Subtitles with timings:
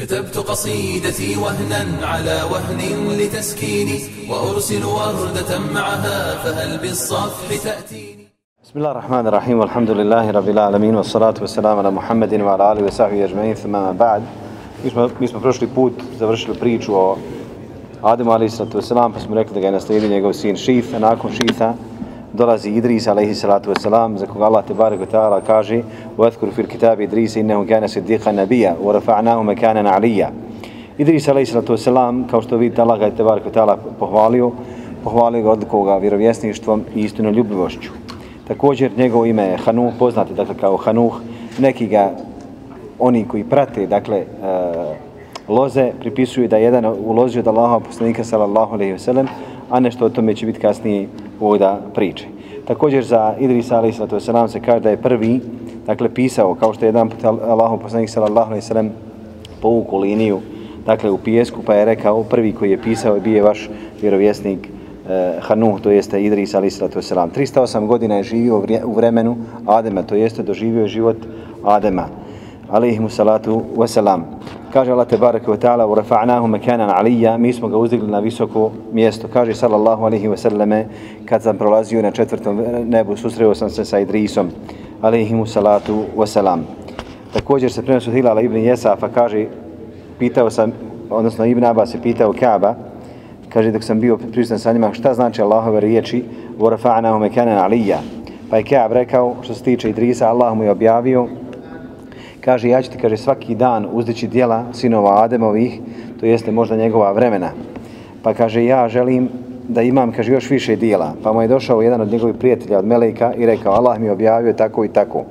[0.00, 2.80] كتبت قصيدتي وهنا على وهن
[3.18, 3.98] لتسكيني
[4.30, 8.26] وأرسل وردة معها فهل بالصفح تأتيني؟
[8.64, 13.24] بسم الله الرحمن الرحيم والحمد لله رب العالمين والصلاة والسلام على محمد وعلى آله وصحبه
[13.24, 13.54] أجمعين.
[13.54, 14.22] ثم بعد
[15.20, 17.16] Mi smo, prošli put završili priču o
[18.02, 20.98] Ademu alaihi sallatu wasalam, pa smo rekli da ga je naslijedio njegov sin Šif, a
[20.98, 21.74] nakon Šifa
[22.32, 25.82] dolazi Idris alejhi salatu vesselam za koga Allah te barek ta'ala kaže
[26.18, 30.28] u etkuru fil kitabi Idris innahu kana siddiqan nabija, wa rafa'nahu makanan 'aliyya."
[30.98, 34.50] Idris alejhi salatu vesselam kao što vidite, Allah ga te barek ta'ala pohvalio,
[35.04, 37.90] pohvalio ga odlikao koga vjerovjesništvom i istinoljubivošću.
[38.48, 41.20] Također njegovo ime je Hanuh, poznati dakle kao Hanuh,
[41.58, 42.10] neki ga
[42.98, 44.26] oni koji prate, dakle, eh,
[45.48, 49.26] loze, pripisuju da je jedan ulozi od Allaha poslanika sallallahu alejhi ve sellem,
[49.70, 51.08] a nešto o tome će biti kasnije
[51.40, 52.26] voda priče.
[52.64, 55.40] Također za Idrisa alaih sallatu wasalam se kaže da je prvi,
[55.86, 58.90] dakle, pisao, kao što je jedan put Allahu poslanik sallallahu alaihi sallam
[59.62, 60.40] povuku liniju,
[60.86, 63.70] dakle, u pijesku, pa je rekao, prvi koji je pisao je bio vaš
[64.02, 64.68] vjerovjesnik
[65.08, 67.28] eh, Hanuh, to jeste Idris alaih sallatu wasalam.
[67.36, 71.16] 308 godina je živio u vremenu Adema, to jeste doživio život
[71.64, 72.19] Adema
[72.70, 74.22] alaihimu salatu wasalam.
[74.72, 78.70] Kaže Allah tebareke wa ta'ala u rafa'nahu mekanan alija, mi smo ga uzdigli na visoko
[78.92, 79.28] mjesto.
[79.32, 80.86] Kaže sallallahu alaihi wa sallame,
[81.24, 84.50] kad sam prolazio na četvrtom nebu, susreo sam se sa Idrisom,
[85.02, 86.60] alaihimu salatu wasalam.
[87.32, 89.46] Također se prenosu Hilala ibn Jesafa, kaže,
[90.18, 90.72] pitao sam,
[91.10, 92.74] odnosno Ibn Abbas je pitao Kaaba,
[93.48, 96.24] kaže dok sam bio prisutan sa njima, šta znači Allahove riječi
[96.58, 97.98] u rafa'nahu mekanan alija.
[98.50, 101.28] Pa je Kaab rekao, što se tiče Idrisa, Allah mu je objavio,
[102.44, 105.80] kaže ja ću ti kaže svaki dan uzdići dijela sinova Ademovih,
[106.20, 107.50] to jeste možda njegova vremena.
[108.22, 109.28] Pa kaže ja želim
[109.68, 111.14] da imam kaže još više dijela.
[111.22, 114.52] Pa mu je došao jedan od njegovih prijatelja od Meleka i rekao Allah mi objavio
[114.52, 115.24] tako i tako.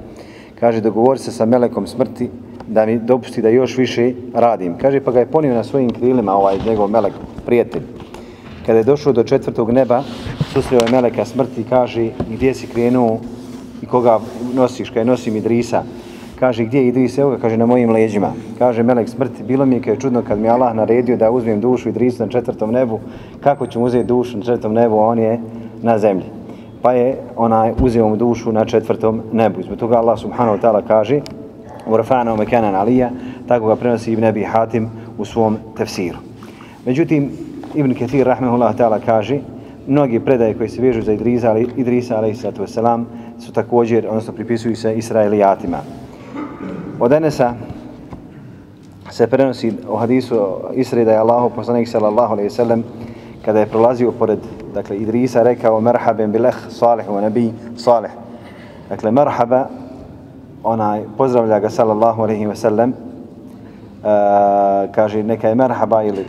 [0.59, 2.29] Kaže dogovori se sa Melekom smrti
[2.67, 4.77] da mi dopusti da još više radim.
[4.77, 7.13] Kaže pa ga je ponio na svojim krilima ovaj njegov Melek
[7.45, 7.81] prijatelj.
[8.65, 10.03] Kada je došao do četvrtog neba,
[10.53, 13.19] susreo je Meleka smrti i kaže gdje si krenuo
[13.81, 14.19] i koga
[14.53, 15.83] nosiš, kada nosim Idrisa
[16.39, 18.31] kaže gdje Idris, evo ga, kaže na mojim leđima.
[18.57, 21.89] Kaže Melek smrti, bilo mi je kao čudno kad mi Allah naredio da uzmem dušu
[21.89, 22.99] Idrisa na četvrtom nebu,
[23.43, 25.39] kako ću uzeti dušu na četvrtom nebu, a on je
[25.81, 26.25] na zemlji.
[26.81, 29.61] Pa je onaj uzeo mu dušu na četvrtom nebu.
[29.63, 31.19] Zbog toga Allah subhanahu wa ta'ala kaže
[31.87, 33.09] u Rafana Mekanan Alija,
[33.47, 36.17] tako ga prenosi Ibn Abi Hatim u svom tefsiru.
[36.85, 37.31] Međutim,
[37.75, 39.39] Ibn Kathir rahmehullah ta'ala kaže,
[39.87, 43.03] mnogi predaje koji se vežu za Idrisa, Idrisa alaihissalatu wasalam,
[43.39, 45.77] su također, odnosno pripisuju se Israelijatima.
[46.99, 47.53] Od Enesa
[49.09, 50.35] se prenosi u hadisu
[50.73, 52.83] Isri da je Allah poslanik sallallahu alaihi sallam
[53.45, 54.39] kada je prolazio pored
[54.73, 58.11] dakle, Idrisa rekao merhaben bileh salih u nebi salih.
[58.89, 59.67] Dakle, merhaba
[60.63, 62.95] onaj pozdravlja ga sallallahu alaihi wa sallam uh,
[64.91, 66.25] kaže neka je merhaba ili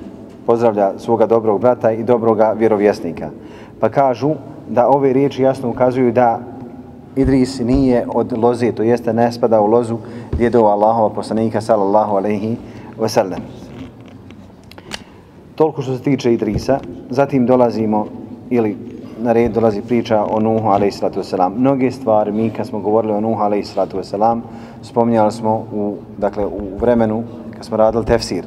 [0.46, 3.30] pozdravlja svoga dobrog brata i dobroga vjerovjesnika.
[3.80, 4.34] Pa kažu
[4.68, 6.40] da ove riječi jasno ukazuju da
[7.16, 9.98] Idris nije od loze, to jeste ne spada u lozu
[10.38, 12.56] djedova Allahova poslanika sallallahu alaihi
[12.98, 13.40] wasallam.
[15.54, 16.78] Toliko što se tiče Idrisa,
[17.10, 18.06] zatim dolazimo,
[18.50, 18.76] ili
[19.22, 21.56] na red dolazi priča o Nuhu alaihi sallatu wasalam.
[21.56, 24.40] Mnoge stvari, mi kad smo govorili o Nuhu alaihi sallatu wasalam,
[24.82, 27.22] spominjali smo u, dakle, u vremenu
[27.54, 28.44] kad smo radili tefsir.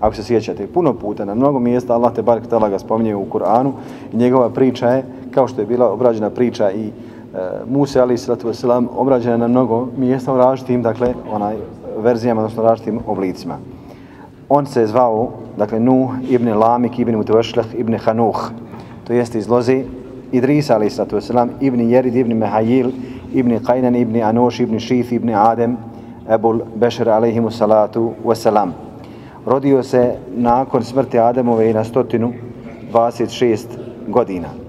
[0.00, 3.24] Ako se sjećate, puno puta na mnogo mjesta Allah te bar tala ga spominje u
[3.24, 3.72] Kur'anu
[4.12, 6.90] i njegova priča je, kao što je bila obrađena priča i
[7.36, 11.56] Eh, Musa ali sallatu vesselam obrađena na mnogo mjesta u različitim dakle onaj
[11.98, 13.58] verzijama odnosno različitim oblicima.
[14.48, 18.50] On se zvao dakle Nuh ibn Lamik ibn Mutawashlih ibn Hanuh.
[19.06, 19.88] To jeste izlozi Idris
[20.32, 22.90] Idrisa ali sallatu vesselam ibn Jerid ibn Mehajil
[23.32, 25.76] ibn Qainan ibn Anoš ibn Šif ibn Adem
[26.30, 28.74] Ebul Bešer alaihimu salatu vesselam.
[29.46, 32.32] Rodio se nakon smrti Ademove i na stotinu
[32.92, 33.58] 26
[34.08, 34.65] godina.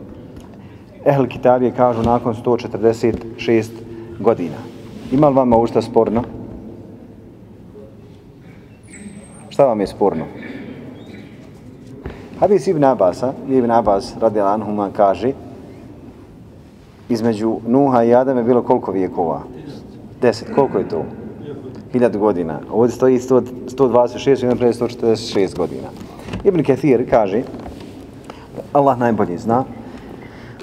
[1.07, 3.66] Ehl Kitabije kažu nakon 146
[4.19, 4.57] godina.
[5.12, 6.23] Ima li vama ušta što sporno?
[9.50, 10.25] Šta vam je sporno?
[12.39, 15.31] Hadis Ibn Abasa, Ibn Abbas radi Anhuma kaže
[17.10, 19.42] između Nuha i Adama je bilo koliko vijekova?
[20.21, 20.56] Deset.
[20.56, 21.06] Koliko je to?
[21.92, 22.60] Hiljad godina.
[22.71, 23.42] Ovdje stoji 100,
[23.77, 25.88] 126, i pre 146 godina.
[26.44, 27.44] Ibn Kathir kaže
[28.74, 29.63] Allah najbolje zna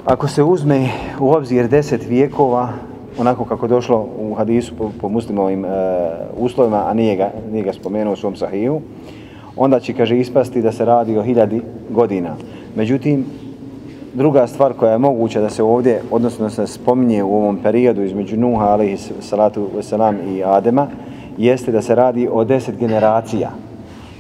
[0.04, 0.88] ako se uzme
[1.20, 2.68] u obzir deset vijekova,
[3.18, 5.68] onako kako došlo u hadisu po, po muslimovim e,
[6.38, 8.80] uslovima, a nije ga, nije ga spomenuo u svom sahiju,
[9.56, 12.34] onda će, kaže, ispasti da se radi o hiljadi godina.
[12.76, 13.24] Međutim,
[14.14, 18.36] druga stvar koja je moguća da se ovdje, odnosno se spominje u ovom periodu između
[18.36, 20.88] Nuha, alaihi salatu wasalam, i Adema,
[21.38, 23.50] jeste da se radi o deset generacija.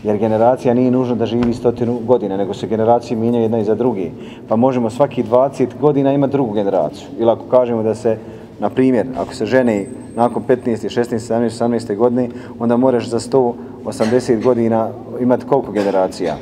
[0.04, 4.10] Jer generacija nije nužno da živi stotinu godina, nego se generacije mijenjaju jedna iza druge.
[4.48, 7.06] Pa možemo svaki 20 godina imati drugu generaciju.
[7.18, 8.18] Ili ako kažemo da se,
[8.60, 9.86] na primjer, ako se žene
[10.16, 12.28] nakon 15, 16, 17, 18 godine,
[12.58, 14.88] onda moraš za 180 godina
[15.20, 16.36] imati koliko generacija?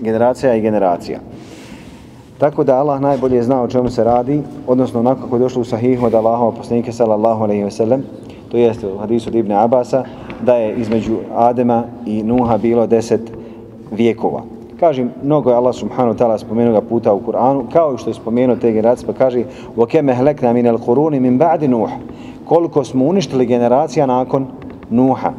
[0.00, 1.18] Generacija i generacija.
[2.38, 5.64] Tako da Allah najbolje zna o čemu se radi, odnosno onako kako je došlo u
[5.64, 8.04] sahihu od Allahova poslanike sallallahu alaihi ve sellem,
[8.51, 10.03] to jeste u hadisu od Ibn Abasa,
[10.41, 13.31] da je između Adema i Nuha bilo deset
[13.91, 14.41] vijekova.
[14.79, 18.13] Kažem, mnogo je Allah subhanahu ta'ala spomenuo ga puta u Kur'anu, kao i što je
[18.13, 19.43] spomenuo te generacije, pa kaže
[19.77, 21.89] وَكَمَ هَلَكْنَا مِنَ الْقُرُونِ مِنْ بَعْدِ نُوحِ
[22.45, 24.47] Koliko smo uništili generacija nakon
[24.89, 25.31] Nuha.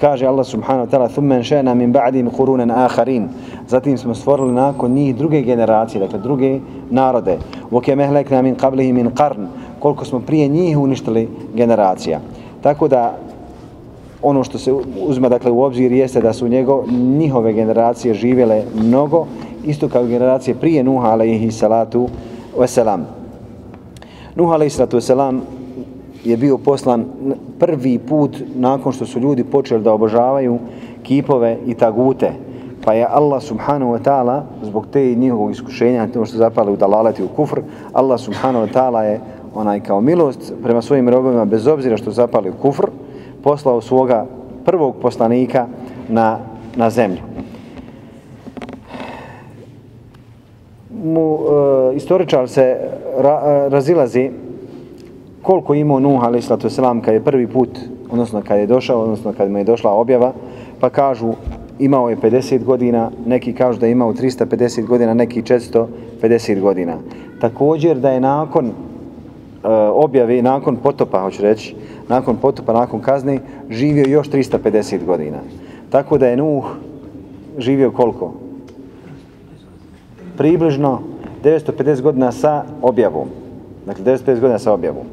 [0.00, 3.28] Kaže Allah subhanahu ta'ala ثُمَّ انْشَأْنَا مِنْ بَعْدِهِمْ قُرُونًا آخَرِينَ
[3.68, 7.38] Zatim smo stvorili nakon njih druge generacije, dakle druge narode.
[7.70, 9.46] وَكَمَ هَلَكْنَا مِنْ قَبْلِهِ مِنْ قَرْنِ
[9.80, 12.20] Koliko smo prije njih uništili generacija.
[12.63, 13.17] Tako da
[14.21, 14.73] ono što se
[15.07, 16.83] uzme dakle u obzir jeste da su njego
[17.17, 19.27] njihove generacije živjele mnogo
[19.63, 22.07] isto kao generacije prije Nuha alejhi salatu
[22.59, 23.05] vesselam.
[24.35, 25.41] Nuh alejhi salatu vesselam
[26.23, 27.05] je bio poslan
[27.59, 30.59] prvi put nakon što su ljudi počeli da obožavaju
[31.03, 32.31] kipove i tagute.
[32.85, 37.23] Pa je Allah subhanahu wa ta'ala, zbog te njihovog iskušenja, to što zapali u dalalati
[37.23, 37.59] u kufr,
[37.93, 39.21] Allah subhanahu wa ta'ala je
[39.55, 42.87] onaj kao milost prema svojim robovima, bez obzira što zapali u kufr,
[43.43, 44.25] poslao svoga
[44.65, 45.67] prvog poslanika
[46.09, 46.39] na,
[46.75, 47.21] na zemlju.
[51.03, 51.37] Mu,
[51.91, 52.77] e, istoričar se
[53.17, 54.31] ra, e, razilazi
[55.41, 57.79] koliko imao Nuh alaih sallatu selam kad je prvi put,
[58.11, 60.33] odnosno kad je došao, odnosno kad mu je došla objava,
[60.79, 61.33] pa kažu
[61.79, 66.97] imao je 50 godina, neki kažu da je imao 350 godina, neki 450 godina.
[67.41, 68.71] Također da je nakon
[69.63, 71.75] Eh, objave, nakon potopa, hoću reći,
[72.09, 73.39] nakon potopa, nakon kazni,
[73.69, 75.37] živio još 350 godina.
[75.89, 76.65] Tako da je Nuh
[77.57, 78.33] živio koliko?
[80.37, 80.99] Približno
[81.43, 83.27] 950 godina sa objavom.
[83.85, 85.05] Dakle, 950 godina sa objavom.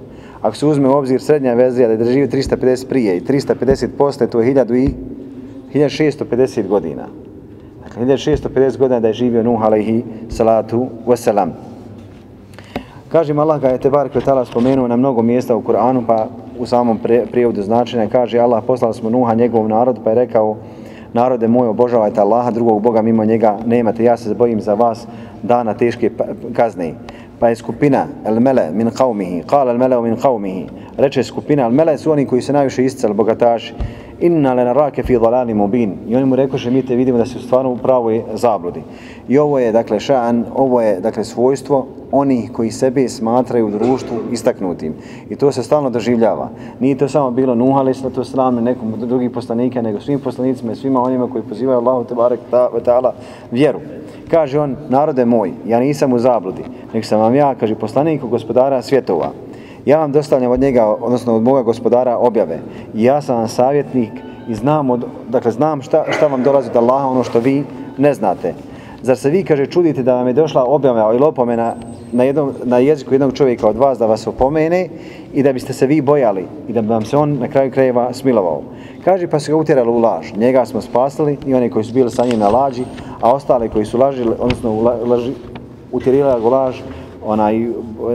[0.42, 4.26] Ako se uzme u obzir srednja verzija da je živio 350 prije i 350 posle,
[4.26, 4.94] to je 1000 i
[5.78, 7.06] 1650 godina.
[7.82, 11.69] Dakle, 1650 godina da je živio Nuh alaihi salatu wasalam.
[13.10, 16.26] Kažem, Allah ga je Tebar Kvetala spomenuo na mnogo mjesta u Kur'anu, pa
[16.58, 16.98] u samom
[17.30, 20.56] prijevodu značenja kaže Allah poslali smo Nuha njegov narod, pa je rekao
[21.12, 25.06] narode moj obožavajte Allaha, drugog Boga mimo njega nemate, ja se bojim za vas
[25.42, 26.24] dana teške pa,
[26.56, 26.94] kazne.
[27.40, 30.66] Pa je skupina el mele min qavmihi, kal el mele min qavmihi,
[30.98, 33.74] reče skupina el mele su oni koji se najviše isticali, bogataši,
[34.20, 35.96] inna le narake fi dalani mubin.
[36.08, 38.82] I oni mu rekoše, mi te vidimo da se u stvarno u pravoj zabludi.
[39.28, 44.16] I ovo je, dakle, ša'an, ovo je, dakle, svojstvo onih koji sebe smatraju u društvu
[44.32, 44.94] istaknutim.
[45.30, 46.48] I to se stalno doživljava.
[46.80, 50.72] Nije to samo bilo Nuh ali to to sram nekom drugih poslanika, nego svim poslanicima
[50.72, 53.12] i svima onima koji pozivaju Allahu te barek ta'ala
[53.50, 53.80] vjeru.
[54.30, 56.62] Kaže on, narode moj, ja nisam u zabludi,
[56.94, 59.32] nek sam vam ja, kaže poslaniku gospodara svjetova.
[59.86, 62.58] Ja vam dostavljam od njega, odnosno od moga gospodara objave.
[62.94, 64.12] I ja sam vam savjetnik
[64.48, 67.64] i znam, od, dakle, znam šta, šta vam dolazi od Allaha, ono što vi
[67.98, 68.54] ne znate.
[69.02, 71.74] Zar se vi, kaže, čudite da vam je došla objava ili opomena
[72.12, 74.88] na, jednom, na jeziku jednog čovjeka od vas da vas opomene
[75.34, 78.12] i da biste se vi bojali i da bi vam se on na kraju krajeva
[78.12, 78.62] smilovao.
[79.04, 80.32] Kaže, pa se ga utjerali u laž.
[80.36, 82.84] Njega smo spasili i oni koji su bili sa njim na lađi,
[83.20, 84.74] a ostali koji su lažili, odnosno
[85.06, 85.32] laži,
[85.92, 86.76] utjerila ga laž,
[87.24, 87.68] onaj,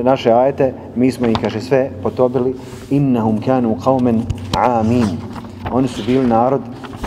[0.04, 2.56] naše ajete, mi smo ih, kaže, sve potobili.
[2.90, 4.22] Innahum kanu qaumen
[4.54, 5.06] amin.
[5.72, 6.62] Oni su bili narod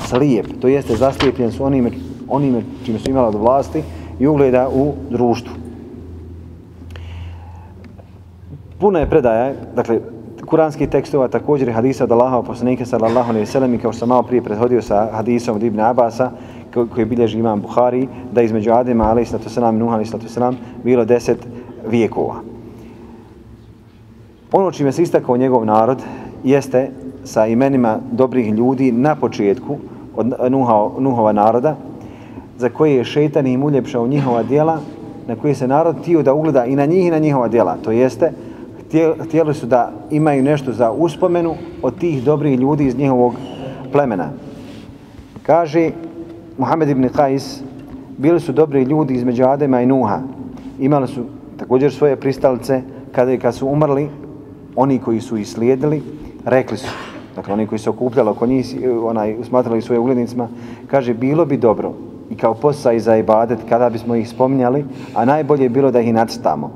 [0.07, 1.91] slijep, to jeste zaslijepljen su onime,
[2.29, 3.83] onime čime su imala od vlasti
[4.19, 5.53] i ugleda u društvu.
[8.79, 10.01] Puno je predaja, dakle,
[10.47, 14.23] kuranskih tekstova, također hadisa od Allaha poslanika sallallahu alaihi sallam i kao što sam malo
[14.23, 16.31] prije prethodio sa hadisom od Ibn Abasa,
[16.95, 20.57] koji bilježi imam Buhari, da između Adema alaihi sallatu sallam i Nuh alaihi sallatu sallam
[20.85, 21.47] bilo deset
[21.87, 22.35] vijekova.
[24.53, 26.03] Ono čime se istakao njegov narod
[26.45, 26.91] jeste
[27.25, 29.77] sa imenima dobrih ljudi na početku
[30.17, 31.77] od Nuha, Nuhova naroda,
[32.59, 34.81] za koje je šeitan im uljepšao njihova dijela,
[35.27, 37.77] na koje se narod tio da ugleda i na njih i na njihova dijela.
[37.85, 38.33] To jeste,
[39.25, 43.35] htjeli su da imaju nešto za uspomenu od tih dobrih ljudi iz njihovog
[43.93, 44.31] plemena.
[45.43, 45.91] Kaže
[46.59, 47.61] Muhammed ibn Qais,
[48.17, 50.21] bili su dobri ljudi između Adema i Nuha.
[50.79, 51.25] Imali su
[51.57, 54.09] također svoje pristalice kada kad su umrli,
[54.77, 56.03] oni koji su ih slijedili,
[56.45, 56.89] rekli su,
[57.37, 60.49] dakle oni koji su okupljali oko njih, onaj, smatrali svoje uglednicima,
[60.87, 65.25] kaže, bilo bi dobro i kao posa i za ibadet kada bismo ih spominjali, a
[65.25, 66.71] najbolje je bilo da ih nacitamo.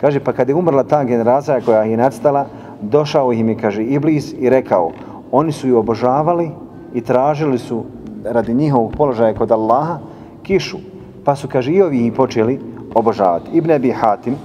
[0.00, 2.46] Kaže, pa kad je umrla ta generacija koja ih je nacitala,
[2.82, 4.92] došao im je, kaže, Iblis i rekao,
[5.32, 6.50] oni su ju obožavali
[6.94, 7.84] i tražili su
[8.24, 9.98] radi njihovog položaja kod Allaha
[10.42, 10.78] kišu.
[11.24, 12.60] Pa su, kaže, i ovi ih počeli
[12.94, 13.50] obožavati.
[13.52, 14.36] Ibn Abi Hatim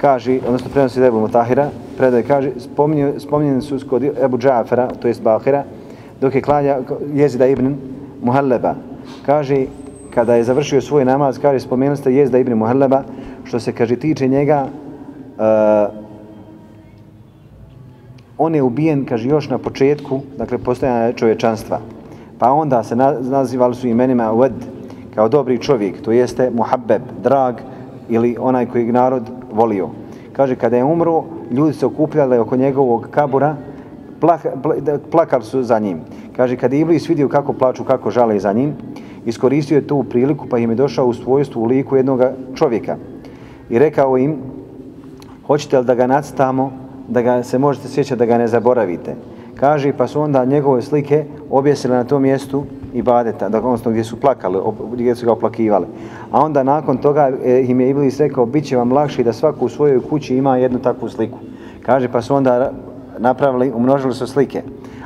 [0.00, 2.50] kaže, odnosno prenosi Ebu Mutahira, predaj kaže,
[3.18, 5.64] spominjeni su kod Ebu Džafera, to jest Bahira,
[6.20, 6.78] dok je klanja
[7.14, 7.74] jezida ibn
[8.22, 8.74] Muhalleba.
[9.26, 9.66] Kaže,
[10.14, 13.02] kada je završio svoj namaz, kaže, spomenuli ste Jezda ibn Muhalleba,
[13.44, 15.94] što se, kaže, tiče njega, uh,
[18.38, 21.80] on je ubijen, kaže, još na početku, dakle, postojanja čovječanstva.
[22.38, 24.52] Pa onda se nazivali su imenima Wed,
[25.14, 27.54] kao dobri čovjek, to jeste Muhabbeb, drag,
[28.08, 29.88] ili onaj koji narod volio.
[30.32, 33.56] Kaže, kada je umro, ljudi se okupljali oko njegovog kabura,
[34.20, 34.46] plak,
[35.10, 36.00] plakali su za njim.
[36.36, 38.74] Kaže, kada je Iblis vidio kako plaču, kako žale za njim,
[39.26, 42.20] iskoristio je tu priliku pa im je došao u svojstvu u liku jednog
[42.54, 42.96] čovjeka.
[43.70, 44.36] I rekao im,
[45.46, 46.72] hoćete li da ga nacitamo,
[47.08, 49.14] da ga se možete sjećati, da ga ne zaboravite.
[49.60, 54.04] Kaže, pa su onda njegove slike objesile na tom mjestu i badeta, dakle, odnosno gdje
[54.04, 54.58] su plakali,
[54.92, 55.86] gdje su ga oplakivali.
[56.30, 59.64] A onda nakon toga e, im je Iblis rekao, bit će vam lakše da svako
[59.64, 61.38] u svojoj kući ima jednu takvu sliku.
[61.82, 62.72] Kaže, pa su onda
[63.18, 64.62] napravili, umnožili su slike.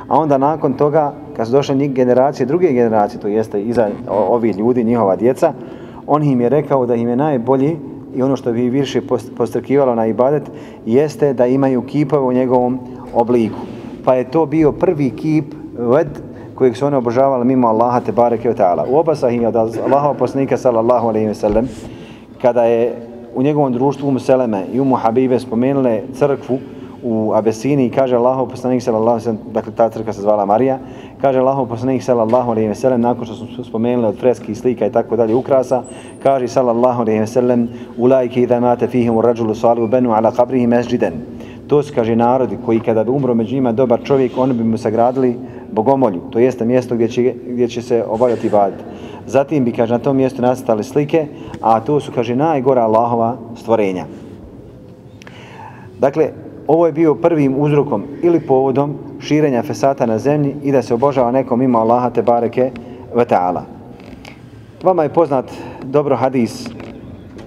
[0.07, 4.57] A onda nakon toga, kad su došle njih generacije, druge generacije, to jeste iza ovih
[4.57, 5.53] ljudi, njihova djeca,
[6.07, 7.77] on im je rekao da im je najbolji
[8.15, 9.01] i ono što bi više
[9.37, 10.43] postrkivalo na ibadet,
[10.85, 12.79] jeste da imaju kipove u njegovom
[13.13, 13.59] obliku.
[14.05, 16.07] Pa je to bio prvi kip ved
[16.55, 18.85] kojeg su oni obožavali mimo Allaha te bareke ta'ala.
[18.89, 21.67] U oba sahih od Allahova poslanika sallallahu alejhi ve sellem
[22.41, 22.93] kada je
[23.35, 26.59] u njegovom društvu Museleme i Umu Habibe spomenule crkvu
[27.05, 30.45] u Abesini i kaže Allahov poslanik sallallahu alejhi ve sellem, dakle ta crkva se zvala
[30.45, 30.79] Marija,
[31.21, 34.91] kaže Allahov poslanik sallallahu alejhi ve sellem nakon što su spomenuli od freski slika i
[34.91, 35.83] tako dalje ukrasa,
[36.23, 41.13] kaže sallallahu alejhi ve sellem ulaiki idha mata fihim ar-rajulu salihu banu ala qabrihi masjidan.
[41.67, 44.77] To su, kaže, narodi koji kada bi umro među njima dobar čovjek, oni bi mu
[44.77, 45.35] sagradili
[45.71, 48.73] bogomolju, to jeste mjesto gdje će, gdje će se obavljati bad.
[49.27, 51.27] Zatim bi, kaže, na tom mjestu nastale slike,
[51.61, 54.05] a to su, kaže, najgora Allahova stvorenja.
[55.99, 60.93] Dakle, ovo je bio prvim uzrokom ili povodom širenja fesata na zemlji i da se
[60.93, 62.71] obožava nekom ima Allaha te bareke
[63.15, 63.63] ve ta'ala.
[64.83, 65.51] Vama je poznat
[65.83, 66.67] dobro hadis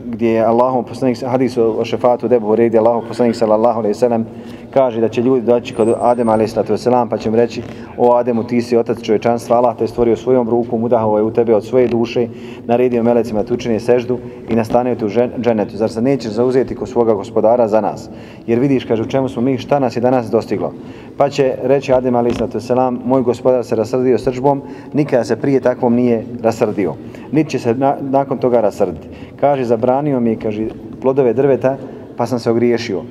[0.04, 4.26] gdje je Allahom poslanik, hadis o šefatu debu redi Allahom poslanik sallallahu alaihi sallam
[4.74, 7.62] kaže da će ljudi doći kod Adema alaihi sallatu wasalam pa će mu reći
[7.96, 11.30] o Ademu ti si otac čovječanstva Allah te je stvorio svojom rukom udahovao je u
[11.30, 12.28] tebe od svoje duše
[12.66, 15.08] naredio melecima da učine seždu i nastanio te u
[15.40, 18.10] dženetu zar se nećeš zauzeti kod svoga gospodara za nas?
[18.46, 20.72] Jer vidiš kaže u čemu smo mi šta nas je danas dostiglo.
[21.16, 25.60] Pa će reći Adem alaihi sallatu wasalam moj gospodar se rasrdio srđbom nikada se prije
[25.60, 26.94] takvom nije rasrdio.
[27.32, 29.08] Niti će se na, nakon toga rasrditi.
[29.40, 30.68] Kaže zabranio mi kaže
[31.00, 31.76] plodove drveta
[32.16, 33.02] pa sam se ogriješio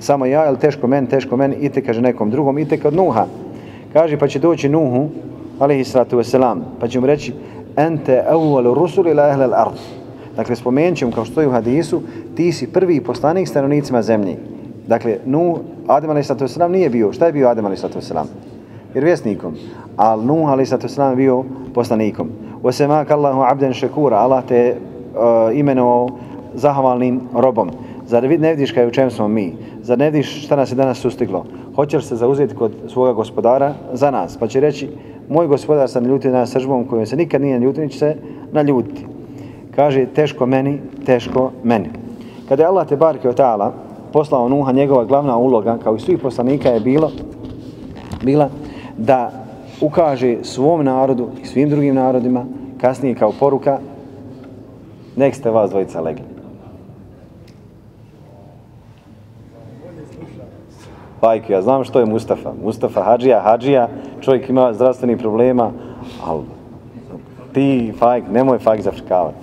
[0.00, 3.26] samo ja, jel teško men, teško meni, ite, kaže nekom drugom, ite kod Nuha.
[3.92, 5.08] Kaže, pa će doći Nuhu,
[5.58, 7.32] alaihi sratu wasalam, pa će mu reći,
[7.76, 9.78] ente evvalu rusul ila ehle ard.
[10.36, 12.02] Dakle, spomenut ćemo, kao što je u hadisu,
[12.34, 14.36] ti si prvi poslanik stanovnicima zemlji.
[14.86, 17.12] Dakle, Nuh, Adem alaihi sallatu wasalam nije bio.
[17.12, 18.26] Šta je bio Adem alaihi sallatu wasalam?
[18.94, 19.54] Jer vjesnikom.
[19.96, 22.28] Ali Nuh alaihi sallatu wasalam bio poslanikom.
[22.62, 26.08] Wasemak Allahu abden šekura, Allah te uh, imenovao
[26.54, 27.70] zahvalnim robom.
[28.10, 29.52] Zar ne vidiš kaj u čem smo mi?
[29.82, 31.44] Zar ne vidiš šta nas je danas sustiglo?
[31.76, 34.36] Hoćeš se zauzeti kod svoga gospodara za nas?
[34.36, 34.88] Pa će reći,
[35.28, 38.16] moj gospodar sam ljutio na sržbom kojom se nikad nije ljutio, niće se
[38.52, 39.06] naljutiti.
[39.76, 41.88] Kaže, teško meni, teško meni.
[42.48, 43.70] Kada je Allah te barke od ta'ala
[44.12, 47.10] poslao Nuha, njegova glavna uloga, kao i svih poslanika, je bilo,
[48.24, 48.48] bila
[48.98, 49.30] da
[49.80, 52.44] ukaže svom narodu i svim drugim narodima,
[52.80, 53.78] kasnije kao poruka,
[55.16, 56.29] nek ste vas dvojica legli.
[61.20, 62.52] Fajk, ja znam što je Mustafa.
[62.64, 63.88] Mustafa Hadžija, Hadžija,
[64.20, 65.70] čovjek ima zdravstvenih problema,
[66.24, 66.42] ali
[67.52, 69.36] ti, Fajk, nemoj Fajk zafrkavati.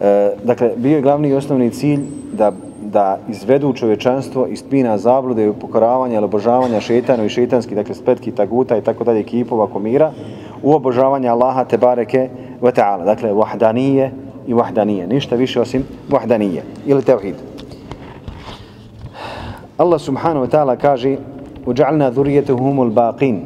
[0.00, 2.00] E, dakle, bio je glavni i osnovni cilj
[2.32, 2.52] da,
[2.82, 8.32] da izvedu čovečanstvo iz spina zablude i pokoravanja ili obožavanja šetanu i šetanski, dakle spletki,
[8.32, 10.12] taguta i tako dalje kipova komira,
[10.62, 12.28] u obožavanje Allaha te bareke
[12.60, 13.04] ve ta'ala.
[13.04, 14.10] Dakle, vahdanije
[14.46, 15.06] i vahdanije.
[15.06, 17.53] Ništa više osim vahdanije ili tevhidu.
[19.77, 21.17] Allah subhanahu wa ta'ala kaže
[21.65, 23.39] uđa'alna dhurijetuhumul baqin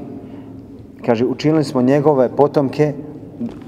[1.06, 2.94] kaže učinili smo njegove potomke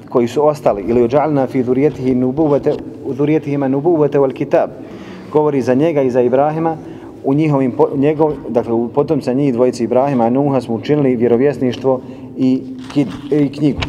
[0.10, 2.74] koji su ostali ili uđa'alna fi dhurijetihi nubuvete
[3.06, 4.70] u dhuриjetihima nubuvete wal kitab
[5.32, 6.78] govori za njega i za Ibrahima
[7.24, 12.02] u njihovim njegov dakle u potomca njih dvojice Ibrahima i Nuha smo učinili vjerovjesništvo
[12.38, 12.62] i,
[12.94, 13.80] kid, i knjigu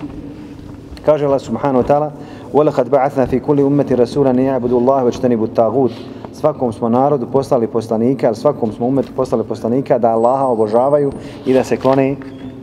[1.05, 2.11] kaže Allah subhanahu wa ta'ala
[2.53, 5.93] وَلَقَدْ بَعَثْنَا فِي كُلِّ أُمَّةِ رَسُولًا يَعْبُدُ اللَّهَ وَاجْتَنِبُ الطَّاغُوتَ
[6.34, 11.12] svakom smo narodu poslali poslanika, ali svakom smo umetu poslali poslanika da Allaha obožavaju
[11.46, 12.16] i da se klone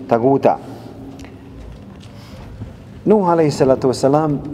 [0.08, 0.58] taguta.
[3.04, 4.04] Nuh a.s.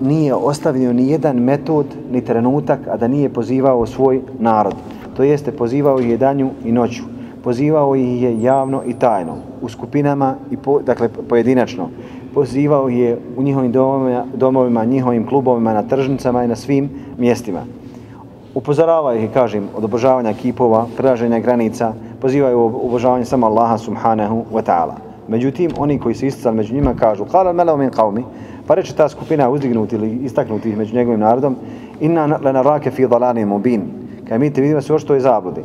[0.00, 4.74] nije ostavio ni jedan metod, ni trenutak, a da nije pozivao svoj narod.
[5.16, 7.02] To jeste, pozivao je danju i noću.
[7.44, 11.88] Pozivao ih je javno i tajno, u skupinama, i po, dakle pojedinačno.
[12.34, 17.64] Pozivao je u njihovim domovima, domovima, njihovim klubovima, na tržnicama i na svim mjestima.
[18.54, 24.62] Upozorava ih, kažem, od obožavanja kipova, prelaženja granica, pozivaju u obožavanje samo Allaha subhanahu wa
[24.62, 24.94] ta'ala.
[25.28, 28.22] Međutim, oni koji se isticali među njima kažu Kala meleo min qavmi
[28.66, 31.56] Pa reče ta skupina uzdignuti ili istaknuti među njegovim narodom.
[32.00, 33.82] Inna lena rake fi dalani mubin.
[34.28, 35.60] Kaj mi te vidimo sve što je zabludi.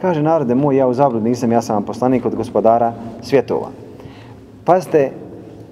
[0.00, 3.68] Kaže narode moj, ja u zabludi nisam, ja sam vam poslanik od gospodara svjetova.
[4.64, 5.10] Pazite,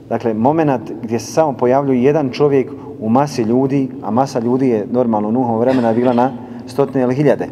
[0.08, 4.86] dakle, moment gdje se samo pojavljuje jedan čovjek u masi ljudi, a masa ljudi je
[4.92, 6.30] normalno nuhom vremena bila na
[6.70, 7.48] stotine ili hiljade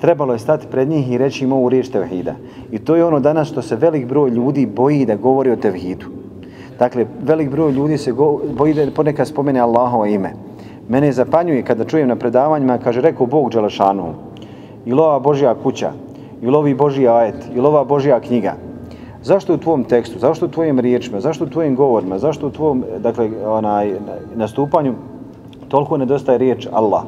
[0.00, 2.34] trebalo je stati pred njih i reći im ovu riječ tevhida.
[2.72, 6.06] I to je ono danas što se velik broj ljudi boji da govori o tevhidu.
[6.78, 10.32] Dakle, velik broj ljudi se go, boji da ponekad spomene Allahovo ime.
[10.88, 14.14] Mene zapanjuje kada čujem na predavanjima, kaže, rekao Bog Đelešanu,
[14.86, 15.92] ili ova Božja kuća,
[16.42, 18.54] ili ovi Božji ajet, ili ova Božja knjiga.
[19.22, 22.84] Zašto u tvom tekstu, zašto u tvojim riječima, zašto u tvojim govorima, zašto u tvom
[22.98, 23.92] dakle, onaj,
[24.34, 24.94] nastupanju
[25.68, 27.02] toliko nedostaje riječ Allah?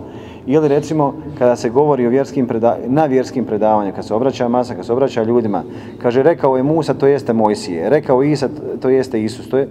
[0.46, 4.74] Ili recimo kada se govori o vjerskim preda, na vjerskim predavanjima, kad se obraća masa,
[4.74, 5.62] kad se obraća ljudima,
[6.02, 8.48] kaže rekao je Musa, to jeste Mojsije, rekao Isa,
[8.80, 9.68] to jeste Isus, to je...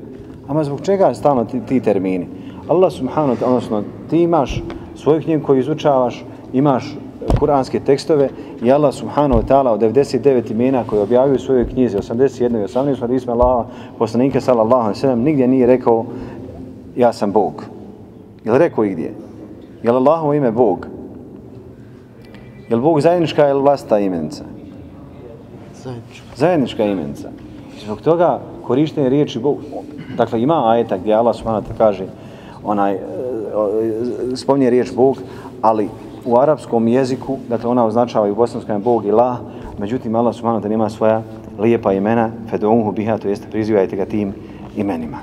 [0.47, 2.27] Ama zbog čega stalno ti, ti termini?
[2.67, 4.63] Allah subhanahu wa odnosno ti imaš
[4.95, 6.97] svoju knjigu koju izučavaš, imaš
[7.39, 8.29] kuranske tekstove
[8.63, 12.67] i Allah subhanahu wa ta'ala od 99 imena koje objavio u svojoj knjizi 81 i
[12.67, 13.65] 18 hadisma Allaha
[13.97, 16.05] poslanika sallallahu alejhi ve sellem nigdje nije rekao
[16.95, 17.63] ja sam Bog.
[18.45, 19.13] Jel rekao igdje?
[19.83, 20.88] Je li Allahovo ime Bog?
[22.69, 24.43] Je li Bog zajednička ili vlasta imenica?
[25.83, 26.25] Zajednička.
[26.36, 27.29] Zajednička imenica.
[27.86, 29.57] Zbog toga korištenje riječi Bog,
[30.17, 32.05] dakle ima ajeta gdje Allah subhanahu kaže
[32.63, 33.00] onaj, e,
[34.36, 35.17] spominje riječ Bog,
[35.62, 35.89] ali
[36.25, 39.38] u arapskom jeziku, dakle ona označava i u bosanskom Bog i La,
[39.80, 41.21] međutim Allah subhanahu nema svoja
[41.60, 44.34] lijepa imena, fedu'uhu biha, to jeste prizivajte ga tim
[44.77, 45.17] imenima.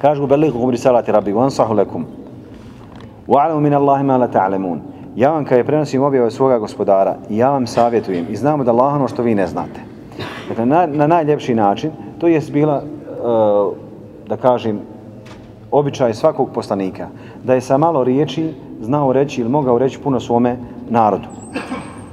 [0.00, 2.06] Kažu, belihu umri salati rabbi, vansahu lekum.
[3.28, 4.80] وَعَلَمُ مِنَ اللَّهِ ma la ta'lamun.
[5.16, 9.08] Ja vam kada prenosim objave svoga gospodara, ja vam savjetujem i znamo da Allah ono
[9.08, 9.80] što vi ne znate.
[10.48, 13.74] Dakle, na, na najljepši način, to je bila, uh,
[14.28, 14.80] da kažem,
[15.70, 17.08] običaj svakog poslanika,
[17.44, 20.56] da je sa malo riječi znao reći ili mogao reći puno svome
[20.88, 21.28] narodu.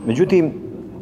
[0.06, 0.54] Međutim,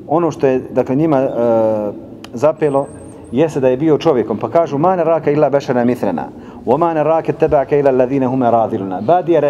[0.08, 1.96] ono što je dakle, njima uh,
[2.34, 2.88] zapelo,
[3.32, 6.26] jeste da je bio čovjekom, pa kažu, mana ne raka illa bešana mitrena,
[6.66, 9.02] o mana raka rake tebake ila ladine hume radiluna.
[9.02, 9.42] Badi je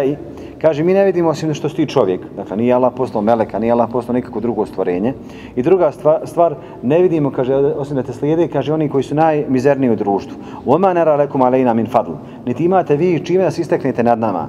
[0.64, 2.20] Kaže, mi ne vidimo osim što ti čovjek.
[2.36, 5.12] Dakle, nije Allah poslao meleka, nije Allah poslao nikako drugo stvorenje.
[5.56, 9.14] I druga stvar, stvar ne vidimo, kaže, osim da te slijede, kaže, oni koji su
[9.14, 10.36] najmizerniji u društvu.
[10.66, 12.12] Oma nera lekum alejna min fadl.
[12.46, 14.48] Niti imate vi čime da se isteknete nad nama.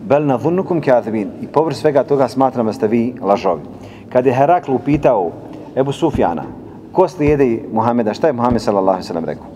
[0.00, 1.28] Bel na vunukum kathbin.
[1.42, 3.60] I povr svega toga smatram da ste vi lažovi.
[4.08, 5.30] Kad je Herakl upitao
[5.76, 6.44] Ebu Sufjana,
[6.92, 9.46] ko slijedi Muhameda, šta je Muhammed sallallahu sallam rekao?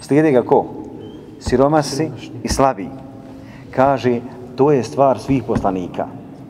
[0.00, 0.66] Slijedi ga ko?
[1.40, 2.10] Siromasi
[2.42, 2.90] i slabiji.
[3.70, 4.20] Kaže,
[4.56, 6.06] to je stvar svih poslanika.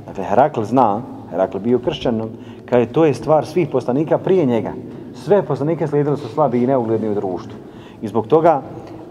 [0.07, 2.29] Dakle, Herakl zna, Herakl bio kršćanom,
[2.67, 4.73] kaže to je stvar svih poslanika prije njega.
[5.15, 7.59] Sve poslanike slijedili su slabi i neugledni u društvu.
[8.03, 8.63] I zbog toga,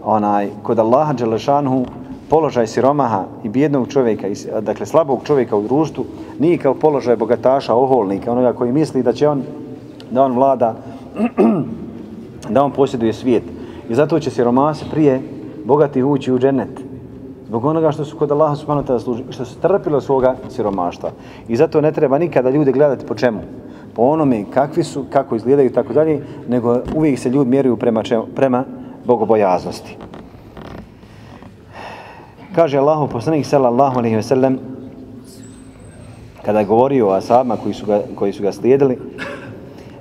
[0.04, 1.84] onaj, kod Allaha Đelešanhu,
[2.30, 4.26] položaj siromaha i bjednog čovjeka,
[4.60, 6.04] dakle slabog čovjeka u društvu,
[6.38, 9.42] nije kao položaj bogataša, oholnika, onoga koji misli da će on,
[10.10, 10.74] da on vlada,
[12.54, 13.42] da on posjeduje svijet.
[13.88, 15.20] I zato će siromasi prije
[15.64, 16.81] bogati ući u dženet
[17.52, 21.10] zbog onoga što su kod Allaha subhanahu wa ta'ala služi, što su trpilo svoga siromaštva.
[21.48, 23.40] I zato ne treba nikada ljude gledati po čemu?
[23.94, 28.02] Po onome kakvi su, kako izgledaju i tako dalje, nego uvijek se ljudi mjeruju prema,
[28.02, 28.64] čemu, prema
[29.04, 29.96] bogobojaznosti.
[32.54, 34.58] Kaže Allahu poslanik sallallahu alejhi ve sellem
[36.44, 38.98] kada je govorio o ashabima koji su ga, koji su ga slijedili,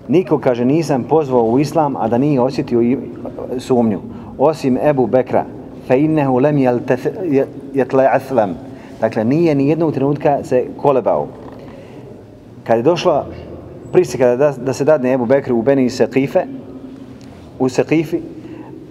[0.07, 2.97] niko, kaže, nisam pozvao u islam, a da nije osjetio
[3.59, 3.99] sumnju,
[4.37, 5.45] osim Ebu Bekra,
[5.87, 6.57] fe innehu lem
[7.73, 8.55] jetle aslam.
[9.01, 11.27] Dakle, nije ni jednog trenutka se kolebao.
[12.63, 13.25] Kad je došla
[13.91, 16.45] prisika da, da se dadne Ebu Bekri u Beni Sekife,
[17.59, 18.19] u Sekifi,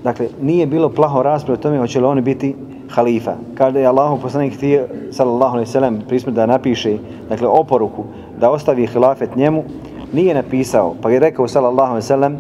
[0.05, 2.55] dakle, nije bilo plaho rasprave o tome hoće li oni biti
[2.91, 3.35] halifa.
[3.55, 6.97] Kada je Allahu poslanik htio, sallallahu alaihi sallam, prismet da napiše,
[7.29, 8.05] dakle, oporuku,
[8.41, 9.65] da ostavi hilafet njemu,
[10.13, 12.37] nije napisao, pa je rekao, sallallahu alaihi sallam,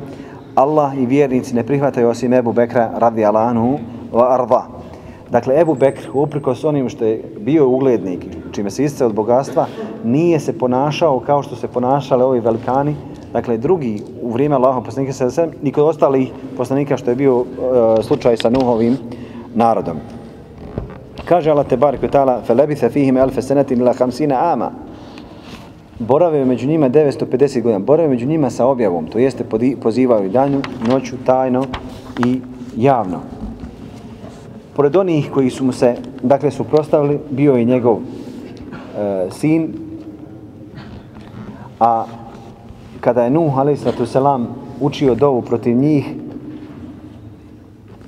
[0.55, 3.79] Allah i vjernici ne prihvataju osim Ebu Bekra, radi Allahanu,
[4.13, 4.67] wa arda.
[5.31, 9.67] Dakle, Ebu Bekr, uprkos onim što je bio uglednik, čime se isce od bogatstva,
[10.05, 12.97] nije se ponašao kao što se ponašali ovi velikani
[13.33, 17.45] dakle drugi u vrijeme Allahov poslanika sa sve ni kod ostalih poslanika što je bio
[17.99, 18.97] e, slučaj sa Nuhovim
[19.55, 19.97] narodom.
[21.25, 24.71] Kaže Allah te barek taala felabitha fihim alf sanatin ila 50 ama.
[25.99, 27.79] Borave među njima 950 godina.
[27.79, 29.45] Borave među njima sa objavom, to jeste
[29.83, 31.65] pozivaju danju, noću, tajno
[32.27, 32.41] i
[32.77, 33.21] javno
[34.80, 39.74] Pored onih koji su mu se, dakle, suprostavili, bio je njegov e, sin,
[41.80, 42.06] a
[43.02, 44.16] kada je Nuh a.s.
[44.82, 46.06] učio dovu protiv njih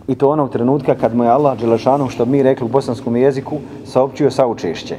[0.08, 3.58] i to onog trenutka kad mu je Allah Đelešanu, što mi rekli u bosanskom jeziku,
[3.86, 4.96] saopćio saučešće.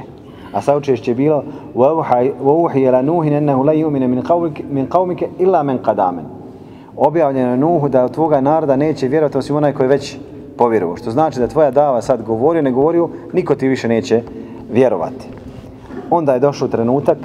[0.53, 1.43] A saučešće je bilo
[1.75, 4.07] وَوُحِيَ لَنُوهِ نَنَّهُ لَا يُؤْمِنَ
[4.71, 6.19] مِنْ قَوْمِكَ إِلَّا مِنْ قَدَامٍ
[6.97, 10.17] Objavljeno je Nuhu da od tvoga naroda neće vjerovati osim onaj koji već
[10.57, 10.97] povjerovao.
[10.97, 14.21] Što znači da tvoja dava sad govori, ne govorio, niko ti više neće
[14.71, 15.27] vjerovati.
[16.09, 17.17] Onda je došao trenutak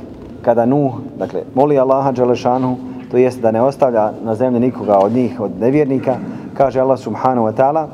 [0.42, 2.76] kada Nuh, dakle, moli Allaha Đelešanu,
[3.10, 6.16] to jest da ne ostavlja na zemlji nikoga od njih, od nevjernika,
[6.54, 7.86] kaže Allah subhanahu wa ta'ala,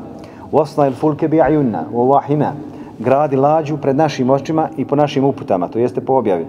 [0.53, 2.53] وَصْنَا الْفُلْكَ بِعْيُنَّا وَوَحِمَا
[2.99, 6.47] Gradi lađu pred našim očima i po našim uputama, to jeste po objavi.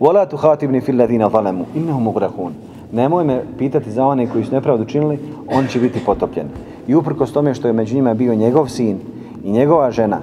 [0.00, 2.52] وَلَا تُخَاتِبْنِ فِي الَّذِينَ ظَلَمُوا إِنَّهُمْ مُغْرَهُونَ
[2.92, 6.46] Nemoj me pitati za one koji su nepravdu činili, on će biti potopljen.
[6.87, 8.97] I uprkos tome što je među njima bio njegov sin
[9.43, 10.19] i njegova žena,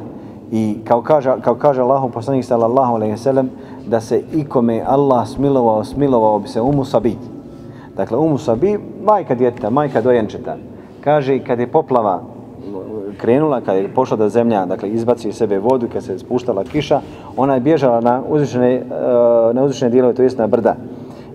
[0.53, 3.50] i kao kaže, kao kaže Allahom poslanik sallallahu alejhi ve sellem
[3.87, 7.16] da se ikome Allah smilovao, smilovao bi se Umu Sabi.
[7.96, 10.57] Dakle, Umu Sabi, majka djeta, majka dojenčeta.
[11.00, 12.22] Kaže, kad je poplava
[13.18, 17.00] krenula, kad je pošla da zemlja, dakle, izbaci sebe vodu, kad se spuštala kiša,
[17.37, 18.85] ona je bježala na uzvišene, e,
[19.53, 20.77] na uzvišene dijelove, to jest na brda.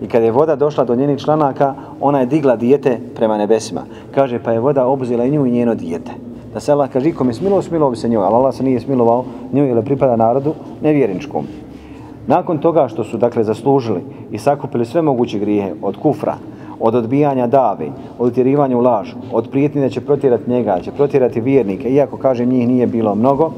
[0.01, 3.81] I kad je voda došla do njenih članaka, ona je digla dijete prema nebesima.
[4.15, 6.11] Kaže, pa je voda obuzila i nju i njeno dijete.
[6.53, 8.79] Da se Allah kaže, ikom je smilo, smilo bi se njoj, ali Allah se nije
[8.79, 11.45] smilovao njoj, jer pripada narodu nevjerničkom.
[12.27, 16.35] Nakon toga što su dakle zaslužili i sakupili sve moguće grijehe od kufra,
[16.79, 17.87] od odbijanja dave,
[18.19, 22.45] od utjerivanja u laž, od prijetnje da će protjerati njega, će protjerati vjernike, iako kaže
[22.45, 23.51] njih nije bilo mnogo,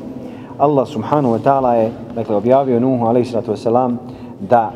[0.58, 3.68] Allah subhanahu wa ta'ala je dakle, objavio Nuhu a.s.
[4.40, 4.72] da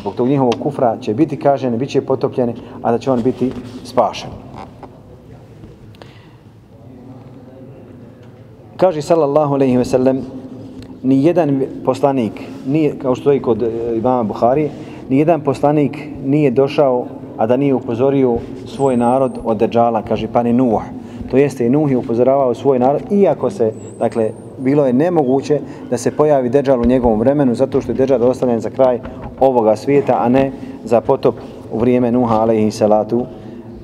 [0.00, 3.52] zbog tog njihovog kufra će biti kaženi, bit će potopljeni, a da će on biti
[3.84, 4.30] spašen.
[8.76, 10.20] Kaže sallallahu alejhi ve sellem,
[11.02, 12.32] ni jedan poslanik,
[12.66, 14.70] nije, kao što je kod e, imama Buhari,
[15.08, 17.06] ni jedan poslanik nije došao,
[17.36, 20.82] a da nije upozorio svoj narod od Dejjala, kaže pa ni Nuh.
[21.30, 25.98] To jeste i Nuh je upozoravao svoj narod, iako se, dakle, bilo je nemoguće da
[25.98, 29.00] se pojavi Dejjal u njegovom vremenu, zato što je Dejjal ostavljen za kraj
[29.40, 30.52] ovoga svijeta, a ne
[30.84, 31.34] za potop
[31.72, 33.26] u vrijeme Nuha, alaihi salatu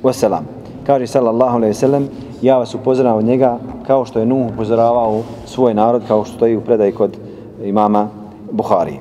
[0.02, 0.42] wasalam.
[0.86, 2.08] Kaže sallallahu alaihi sallam,
[2.42, 6.56] ja vas upozoravam od njega kao što je Nuh upozoravao svoj narod, kao što stoji
[6.56, 7.16] u predaj kod
[7.64, 8.08] imama
[8.50, 8.98] Buhari.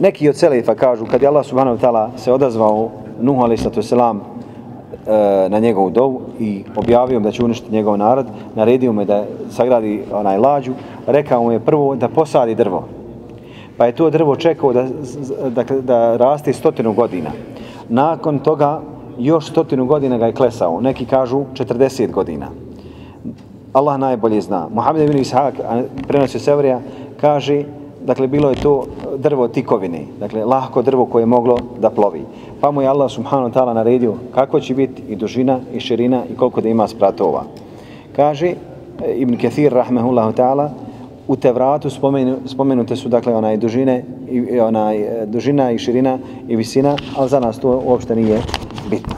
[0.00, 3.64] Neki od Selefa kažu, kad je Allah subhanahu wa ta'ala se odazvao Nuh a.s.
[3.64, 4.18] wasalam,
[5.06, 9.24] E, na njegovu dovu i objavio da će uništiti njegov narod, naredio mu je da
[9.50, 10.72] sagradi onaj lađu,
[11.06, 12.84] rekao mu je prvo da posadi drvo.
[13.76, 14.86] Pa je to drvo čekao da,
[15.50, 17.30] da, da raste stotinu godina.
[17.88, 18.80] Nakon toga
[19.18, 20.80] još stotinu godina ga je klesao.
[20.80, 22.46] Neki kažu 40 godina.
[23.72, 24.68] Allah najbolje zna.
[24.74, 25.52] Muhammed ibn Ishaq,
[26.08, 26.80] prenosio Severija,
[27.20, 27.64] kaže,
[28.06, 28.86] dakle, bilo je to
[29.18, 32.22] drvo tikovine, dakle, lahko drvo koje je moglo da plovi.
[32.60, 36.36] Pa mu je Allah subhanahu ta'ala naredio kako će biti i dužina i širina i
[36.36, 37.44] koliko da ima spratova.
[38.16, 38.54] Kaže, eh,
[39.16, 40.70] Ibn Kathir, rahmehullahu ta'ala,
[41.28, 46.56] u Tevratu spomenu, spomenute su dakle onaj dužine i onaj eh, dužina i širina i
[46.56, 48.40] visina, ali za nas to uopšte nije
[48.90, 49.14] bitno.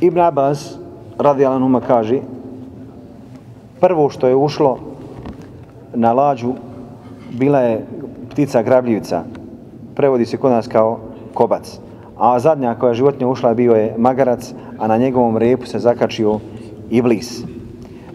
[0.00, 0.76] Ibn Abbas
[1.18, 2.20] radijalan huma kaže
[3.86, 4.78] prvo što je ušlo
[5.94, 6.52] na lađu
[7.38, 7.84] bila je
[8.30, 9.22] ptica grabljivica.
[9.94, 10.98] Prevodi se kod nas kao
[11.34, 11.78] kobac.
[12.18, 16.38] A zadnja koja je životinja ušla bio je magarac a na njegovom repu se zakačio
[16.90, 17.44] iblis.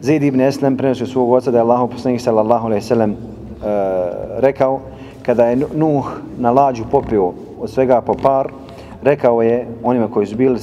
[0.01, 3.15] Zaid ibn Eslem prenosio svog oca da je Allah poslanik sallallahu alejhi ve sellem e,
[4.37, 4.79] rekao
[5.23, 8.51] kada je Nuh na lađu popio od svega po par
[9.03, 10.59] rekao je onima koji su bili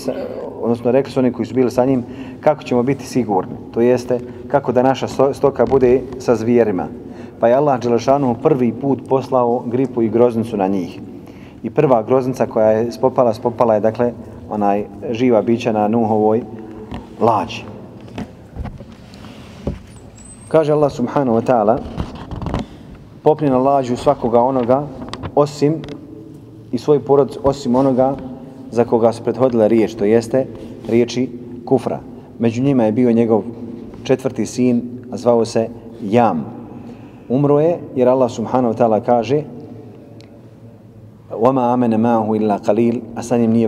[0.62, 2.04] odnosno rekli su oni koji su bili sa njim
[2.40, 3.52] kako ćemo biti sigurni?
[3.74, 6.87] To jeste kako da naša stoka bude sa zvijerima.
[7.40, 11.00] Pa je Allah Đelešanu prvi put poslao gripu i groznicu na njih.
[11.62, 14.12] I prva groznica koja je spopala spopala je dakle
[14.50, 16.42] onaj živa bića na Nuhovoj
[17.20, 17.62] lađi.
[20.48, 21.78] Kaže Allah subhanahu wa ta'ala
[23.22, 24.87] popni na lađu svakoga onoga
[25.34, 25.82] osim
[26.72, 28.16] i svoj porod osim onoga
[28.70, 30.46] za koga se prethodila riječ, to jeste
[30.88, 31.28] riječi
[31.64, 32.00] kufra.
[32.38, 33.42] Među njima je bio njegov
[34.07, 34.81] četvrti sin,
[35.12, 35.67] a zvao se
[36.01, 36.45] Jam.
[37.29, 39.43] Umro je jer Allah subhanahu wa ta'ala kaže
[41.33, 43.67] وَمَا آمَنَ مَاهُ إِلَّا قَلِيلٌ a sa njim nije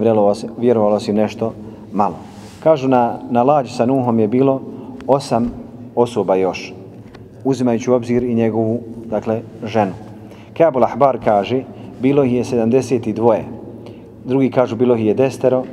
[0.57, 1.53] vjerovalo osim nešto
[1.93, 2.15] malo.
[2.63, 4.61] Kažu na, na lađi sa Nuhom je bilo
[5.07, 5.51] osam
[5.95, 6.73] osoba još,
[7.43, 9.93] uzimajući u obzir i njegovu, dakle, ženu.
[10.57, 11.63] Kabul Ahbar kaže,
[12.01, 13.39] bilo ih je 72.
[14.25, 15.63] Drugi kažu, bilo ih je destero.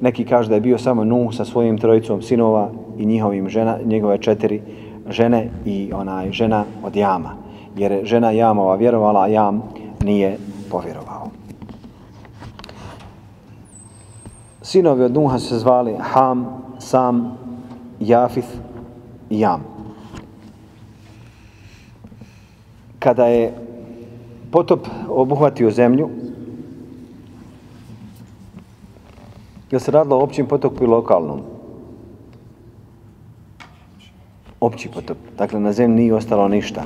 [0.00, 4.17] Neki kažu da je bio samo Nuh sa svojim trojicom sinova i njihovim žena, njegove
[4.17, 4.61] četiri
[5.09, 7.35] žene i onaj žena od jama.
[7.75, 9.61] Jer žena jamova vjerovala, a jam
[10.03, 10.37] nije
[10.71, 11.27] povjerovao.
[14.61, 17.37] Sinovi od Nuha se zvali Ham, Sam,
[17.99, 18.47] Jafith
[19.29, 19.63] i Jam.
[22.99, 23.53] Kada je
[24.51, 26.09] potop obuhvatio zemlju,
[29.71, 31.56] je se radilo o općim potoku i lokalnom?
[34.59, 35.17] Opći potop.
[35.37, 36.81] Dakle, na zemlji nije ostalo ništa.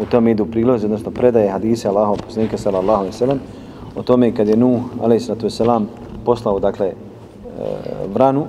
[0.00, 3.40] U tome idu prilozi, odnosno predaje hadise Allahov poslanika sallallahu alaihi sallam,
[3.96, 5.88] o tome kad je Nuh alaihi sallatu sallam
[6.24, 6.94] poslao, dakle, e,
[8.14, 8.46] vranu,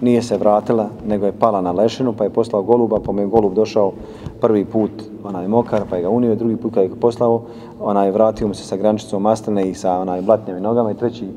[0.00, 3.26] nije se vratila, nego je pala na lešinu, pa je poslao goluba, pa mu je
[3.26, 3.92] golub došao
[4.40, 4.90] prvi put,
[5.24, 7.42] onaj mokar, pa je ga unio, drugi put kada je ga poslao,
[7.80, 11.28] onaj vratio mu se sa grančicom masline i sa onaj blatnjama nogama i treći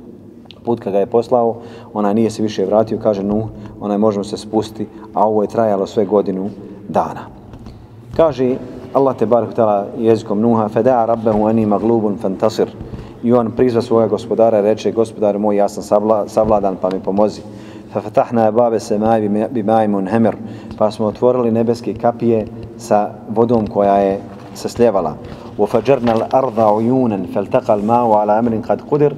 [0.66, 1.56] put kada ga je poslao,
[1.94, 3.48] onaj nije se više vratio, kaže nu,
[3.80, 6.50] onaj možemo se spustiti, a ovo je trajalo sve godinu
[6.89, 7.27] dana.
[8.17, 8.57] Kaže
[8.95, 12.69] Allah te barih tala jezikom Nuha, feda'a rabbehu eni maglubun fantasir.
[13.23, 15.83] I on prizva svoga gospodara, reče, gospodar moj, ja sam
[16.29, 17.43] savladan, pa mi pomozi.
[17.93, 20.35] ففتحنا باب السماء بماء منهمر
[20.79, 22.47] pa smo otvorili nebeske kapije
[22.79, 24.21] sa vodom koja je
[24.55, 25.15] se sljevala
[25.59, 29.15] وفجرنا الارض عيونا فالتقى الماء على امر قد قدر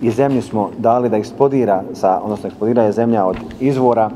[0.00, 4.10] i zemlju smo dali da eksplodira sa odnosno eksplodira je zemlja od izvora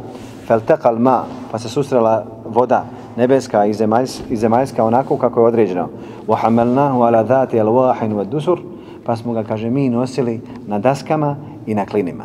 [0.48, 2.84] فالتقى الماء pa se susrela voda
[3.16, 5.88] nebeska i zemaljska, i zemaljska onako kako je određeno
[6.28, 8.58] وحملناه على ذات الواح والدسر
[9.04, 12.24] pa smo ga kaže mi nosili na daskama i na klinima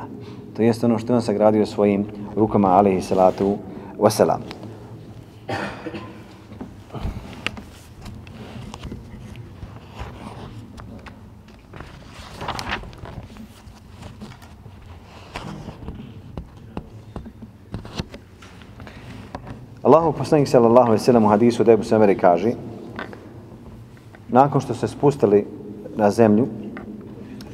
[0.57, 2.05] To jest ono što on sagradio svojim
[2.35, 3.57] rukama, alaihi salatu
[3.99, 4.39] wasalam.
[19.91, 22.51] Allahu poslanik sallallahu alejhi ve sellem u hadisu da Abu Samari kaže
[24.29, 25.45] nakon što se spustili
[25.95, 26.47] na zemlju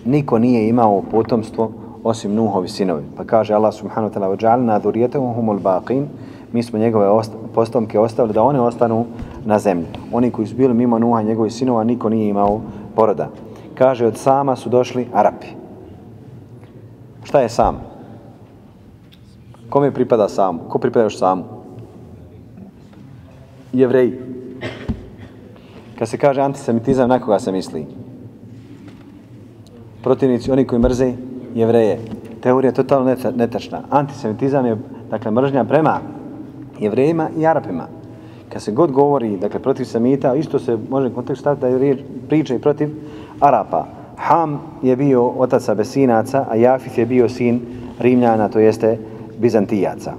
[0.06, 1.72] niko nije imao potomstvo
[2.04, 3.04] osim Nuhovi sinovi.
[3.18, 6.06] Pa kaže Allah subhanahu wa ta'ala وَجَعَلْنَا ذُرِيَتَهُمُ الْبَاقِينَ
[6.52, 9.06] Mi smo njegove osta postomke ostavili da oni ostanu
[9.46, 9.86] na zemlji.
[10.12, 12.62] Oni koji su bili mimo Nuha njegovih sinova, niko nije imao
[12.96, 13.30] poroda.
[13.76, 15.48] Kaže, od sama su došli Arapi.
[17.24, 17.82] Šta je sam?
[19.70, 20.60] Kome pripada sam?
[20.70, 21.44] Ko pripada još samu?
[23.73, 24.13] Jevreji.
[25.99, 27.87] Kad se kaže antisemitizam, na koga se misli?
[30.03, 31.13] Protivnici, oni koji mrze
[31.55, 31.99] jevreje.
[32.41, 33.83] Teorija je totalno netačna.
[33.91, 34.77] Antisemitizam je,
[35.11, 36.01] dakle, mržnja prema
[36.81, 37.87] jevrejima i arapima.
[38.49, 41.99] Kad se god govori, dakle, protiv semita, isto se može kontekst staviti da je riječ,
[42.29, 42.89] priča i protiv
[43.41, 43.87] Arapa.
[44.17, 47.61] Ham je bio otac Abesinaca, a Jafis je bio sin
[47.99, 48.99] Rimljana, to jeste
[49.39, 50.13] Bizantijaca.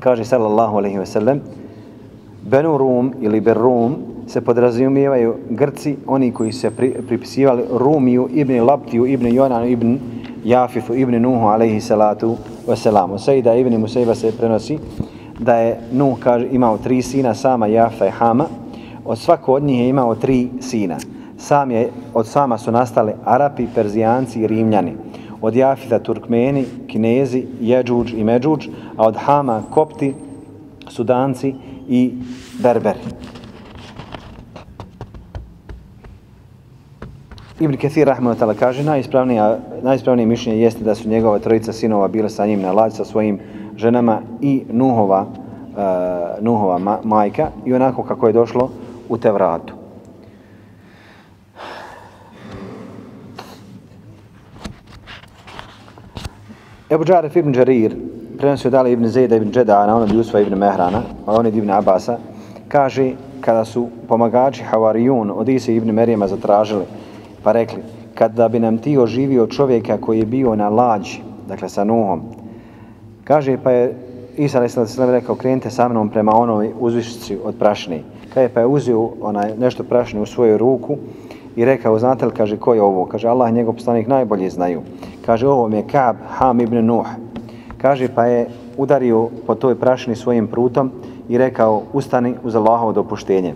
[0.00, 1.40] Kaže sallallahu alaihi ve sellem,
[2.50, 9.06] Benu Rum ili Berrum se podrazumijevaju Grci, oni koji se pri, pripisivali Rumiju, Ibn Laptiju,
[9.06, 9.98] Ibn Jonanu, Ibn
[10.44, 13.18] Jafifu ibn Nuhu alaihi salatu wasalamu.
[13.18, 14.78] Sejda ibn Musaiba se prenosi
[15.40, 18.46] da je Nuh kaže, imao tri sina, sama Jafa i Hama.
[19.04, 20.96] Od svako od njih je imao tri sina.
[21.38, 24.92] Sam je, od sama su nastali Arapi, Perzijanci i Rimljani.
[25.42, 30.14] Od Jafita Turkmeni, Kinezi, Jeđuđ i Međuđ, a od Hama Kopti,
[30.88, 31.54] Sudanci
[31.88, 32.12] i
[32.62, 32.98] Berberi.
[37.60, 39.42] Ibn Kathir rahmanatala kaže, najispravnije,
[39.82, 43.38] najispravnije mišljenje jeste da su njegova trojica sinova bile sa njim na lađ sa svojim
[43.76, 48.70] ženama i Nuhova, uh, Nuhova ma majka i onako kako je došlo
[49.08, 49.74] u te vratu.
[56.90, 57.96] Ebu Džaref ibn Đarir
[58.38, 62.18] prenosio dali ibn Zejda ibn Džedana, ono Jusfa ibn Mehrana, a od ibn Abasa,
[62.68, 66.84] kaže kada su pomagači Havarijun od Ise ibn Merijema zatražili
[67.42, 67.82] pa rekli,
[68.14, 72.22] kada bi nam ti oživio čovjeka koji je bio na lađi, dakle sa Nuhom,
[73.24, 73.94] kaže pa je
[74.36, 74.98] Isa a.s.
[74.98, 78.02] rekao, krenite sa mnom prema onoj uzvišici od prašne.
[78.34, 80.96] Kaže pa je uzio onaj nešto prašne u svoju ruku
[81.56, 83.06] i rekao, znate li, kaže, ko je ovo?
[83.06, 84.82] Kaže, Allah njegov poslanik najbolje znaju.
[85.26, 87.06] Kaže, ovo mi je Kab Ham ibn Nuh.
[87.86, 90.90] Kaže, pa je udario po toj prašini svojim prutom
[91.28, 93.54] i rekao, ustani uz Allahovo dopuštenje.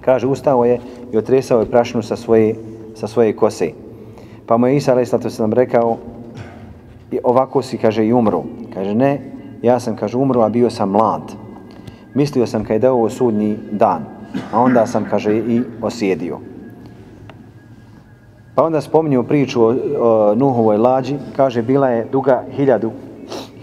[0.00, 0.80] Kaže, ustao je
[1.12, 2.56] i otresao je prašinu sa svoje,
[2.96, 3.76] sa svoje kose.
[4.46, 5.40] Pa mu je Isa a.s.
[5.52, 5.96] rekao,
[7.12, 8.48] i ovako si, kaže, i umru.
[8.74, 9.20] Kaže, ne,
[9.62, 11.36] ja sam, kaže, umru, a bio sam mlad.
[12.14, 14.08] Mislio sam kada je ovo sudnji dan,
[14.52, 16.40] a onda sam, kaže, i osjedio.
[18.54, 22.90] Pa onda spominju priču o, o Nuhovoj lađi, kaže, bila je duga hiljadu,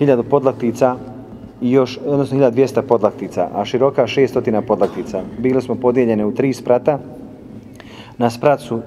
[0.01, 0.95] 1000 podlaktica
[1.61, 5.21] i još, odnosno 1200 podlaktica, a široka 600 podlaktica.
[5.39, 6.99] Bile smo podijeljene u tri sprata,
[8.17, 8.81] na sprat su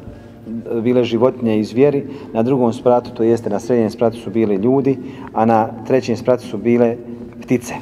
[0.83, 4.99] bile životinje i zvijeri, na drugom spratu, to jeste na srednjem spratu su bili ljudi,
[5.33, 6.97] a na trećem spratu su bile
[7.43, 7.75] ptice.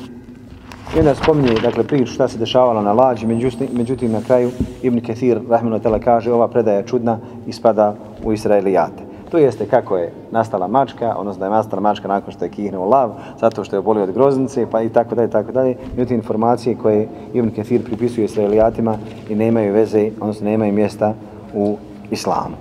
[0.97, 4.51] I onda spominje, dakle, priču šta se dešavalo na lađi, međutim, međutim na kraju
[4.83, 9.12] Ibn Kathir, Rahmanu tela, kaže ova predaja je čudna i spada u Israelijate.
[9.33, 12.89] To jeste kako je nastala mačka, odnosno da je nastala mačka nakon što je kihnuo
[12.89, 15.77] lav, zato što je obolio od groznice, pa i tako dalje, tako dalje.
[15.97, 21.15] Međutim, informacije koje Ibn Kathir pripisuje Israelijatima i nemaju veze, odnosno nemaju mjesta
[21.55, 21.77] u
[22.11, 22.57] islamu.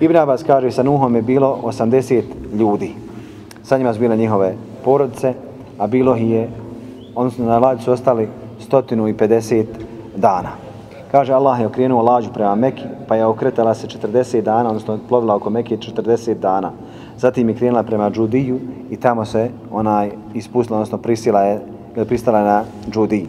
[0.00, 2.22] Ibn Abbas kaže, sa Nuhom je bilo 80
[2.54, 2.94] ljudi.
[3.62, 5.34] Sa njima su bile njihove porodice,
[5.78, 6.48] a bilo ih je,
[7.14, 8.28] odnosno na lađu su ostali
[8.70, 9.64] 150
[10.16, 10.67] dana.
[11.10, 15.34] Kaže, Allah je okrenuo lađu prema Meki, pa je okretala se 40 dana, odnosno plovila
[15.34, 16.72] oko Meki 40 dana.
[17.16, 18.58] Zatim je krenula prema Džudiju
[18.90, 21.60] i tamo se onaj ispustila, odnosno prisila je,
[21.96, 23.26] e, pristala na Džudiji.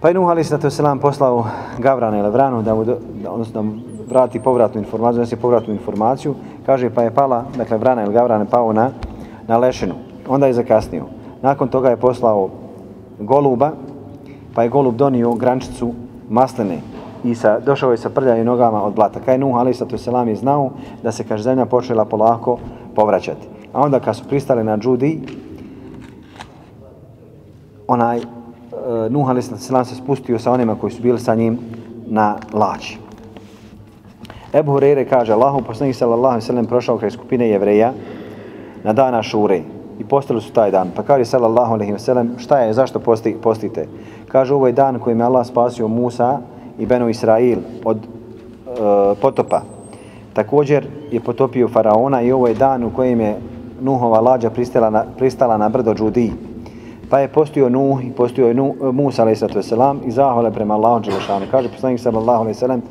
[0.00, 1.46] Pa je Nuh Ali Sallatu Selam poslao
[1.78, 2.84] Gavrana ili Vranu da mu,
[3.28, 3.74] odnosno, da mu
[4.08, 6.34] vrati povratnu informaciju, da se povratnu informaciju.
[6.66, 8.90] Kaže pa je pala, dakle Vrana ili Gavrana je pao na,
[9.48, 9.94] na lešinu.
[10.28, 11.04] Onda je zakasnio.
[11.42, 12.50] Nakon toga je poslao
[13.18, 13.70] Goluba,
[14.54, 15.92] pa je Golub donio grančicu
[16.28, 16.80] maslene
[17.24, 19.20] i sa, došao je sa prljavim nogama od blata.
[19.20, 20.70] Kaj Nuh Ali sato Selam je znao
[21.02, 22.58] da se kaže zemlja počela polako
[22.94, 23.46] povraćati.
[23.72, 25.20] A onda kad su pristali na Džudi,
[27.88, 28.22] onaj e,
[29.10, 31.58] Nuh alaih selam se spustio sa onima koji su bili sa njim
[32.06, 32.98] na lači.
[34.54, 37.92] Ebu Hureyre kaže, Allahu poslanik sallallahu sallam prošao kraj skupine jevreja
[38.84, 39.62] na dana šure
[39.98, 40.90] i postali su taj dan.
[40.96, 43.86] Pa kaže sallallahu alaihi sallam, šta je, zašto posti, postite?
[44.36, 46.38] Kaže, ovo je dan kojim je Allah spasio Musa
[46.78, 48.04] i Beno Israil od e,
[49.20, 49.62] potopa.
[50.32, 53.36] Također je potopio faraona i ovo je dan u kojem je
[53.80, 56.32] Nuhova lađa pristala na, pristala na brdo Džudiji.
[57.10, 59.72] Pa je postio Nuh i postio je Nuh, Musa a.s.
[60.06, 61.46] i zahvale prema Allahom Đelešanu.
[61.50, 62.82] Kaže poslanik sallallahu alaihi sallam,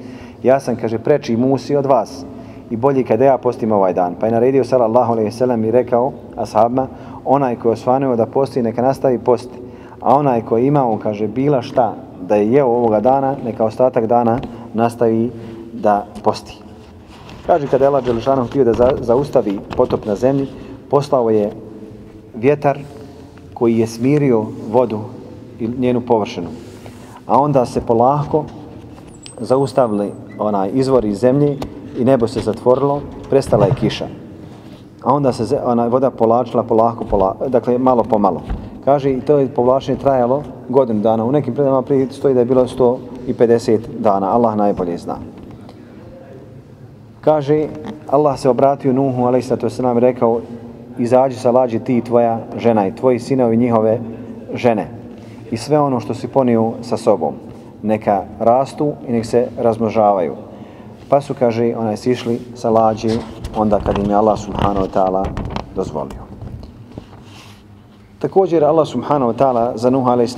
[0.44, 2.26] ja sam, kaže, preči Musi od vas
[2.70, 4.16] i bolji kada ja postim ovaj dan.
[4.20, 6.88] Pa je naredio sallallahu alaihi sallam i rekao ashabima,
[7.26, 9.65] onaj koji je osvanuo da posti, neka nastavi posti.
[10.06, 14.40] A onaj koji imao, kaže, bila šta da je jeo ovoga dana, neka ostatak dana
[14.74, 15.32] nastavi
[15.74, 16.58] da posti.
[17.46, 20.48] Kaže, kada je Allah Đelešanu htio da zaustavi potop na zemlji,
[20.90, 21.52] poslao je
[22.36, 22.80] vjetar
[23.54, 25.00] koji je smirio vodu
[25.60, 26.50] i njenu površinu.
[27.28, 28.46] A onda se polako
[29.40, 31.58] zaustavili onaj izvor iz zemlje
[31.98, 34.08] i nebo se zatvorilo, prestala je kiša.
[35.04, 38.42] A onda se ona voda polačila polako, polako, dakle malo po malo.
[38.86, 41.26] Kaže i to je povlačenje trajalo godinu dana.
[41.26, 44.34] U nekim predama prije stoji da je bilo 150 dana.
[44.34, 45.16] Allah najbolje zna.
[47.22, 47.68] Kaže,
[48.10, 50.42] Allah se obratio Nuhu, ali to se nam rekao,
[50.98, 54.00] izađi sa lađi ti i tvoja žena i tvoji sinovi njihove
[54.54, 54.88] žene
[55.52, 57.34] i sve ono što si ponio sa sobom
[57.84, 60.36] neka rastu i nek se razmnožavaju
[61.10, 63.10] pa su kaže onaj sišli sa lađi
[63.58, 65.26] onda kad im je Allah subhanahu wa ta'ala
[65.76, 66.25] dozvolio
[68.26, 70.34] također Allah subhanahu wa ta'ala za Nuh a.s.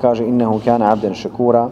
[0.00, 1.68] kaže innehu kana abden šekura,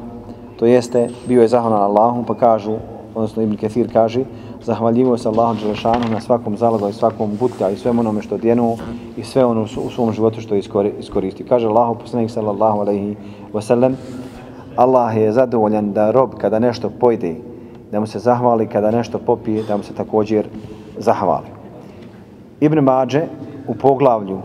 [0.56, 2.80] to jeste bio je zahvalan Allahu pa kažu
[3.14, 4.24] odnosno Ibn Kathir kaže
[4.62, 8.76] zahvaljivo se Allahom Đelešanu na svakom zalogu i svakom butka i svem onome što odjenu
[9.16, 10.54] i sve ono u svom životu što
[10.98, 11.44] iskoristi.
[11.44, 13.16] Kaže Allahu poslanik sallallahu alaihi
[13.52, 13.94] wasallam
[14.76, 17.36] Allah je zadovoljan da rob kada nešto pojde,
[17.92, 20.48] da mu se zahvali, kada nešto popije, da mu se također
[20.98, 21.46] zahvali.
[22.60, 23.22] Ibn Mađe
[23.68, 24.38] u poglavlju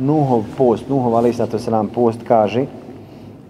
[0.00, 2.64] Nuhov post, Nuhov alaihi sallam post kaže,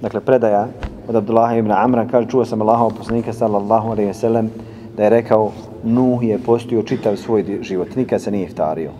[0.01, 0.69] dakle predaja
[1.09, 4.49] od Abdullah ibn Amra, kaže, čuo sam Allahov poslanika sallallahu alaihi wasallam
[4.97, 5.53] da je rekao
[5.85, 8.91] Nuh je postio čitav svoj život, nikad se nije iftario.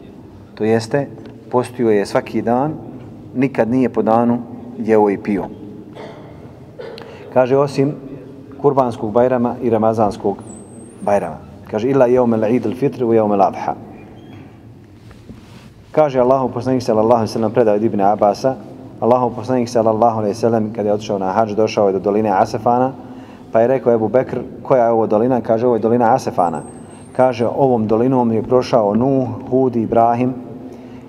[0.55, 1.07] To jeste,
[1.51, 2.75] postio je svaki dan,
[3.35, 4.39] nikad nije po danu
[4.79, 5.45] jeo i pio.
[7.33, 7.95] Kaže, osim
[8.63, 10.37] kurbanskog bajrama i ramazanskog
[11.03, 11.37] bajrama.
[11.71, 13.75] Kaže, illa jeume l'id il-fitri u jeume l'adha.
[15.93, 18.57] Kaže Allahu poslanik sallallahu alejhi ve sellem predao Ibn Abasa,
[19.01, 22.31] Allahu poslanik sallallahu alejhi ve sellem kada je otišao na hadž došao je do doline
[22.31, 22.93] Asefana,
[23.53, 25.41] Pa je rekao Ebu Bekr, koja je ovo dolina?
[25.41, 26.63] Kaže, ovo je dolina Asefana.
[27.13, 30.35] Kaže, ovom dolinom je prošao Nuh, Hud i Ibrahim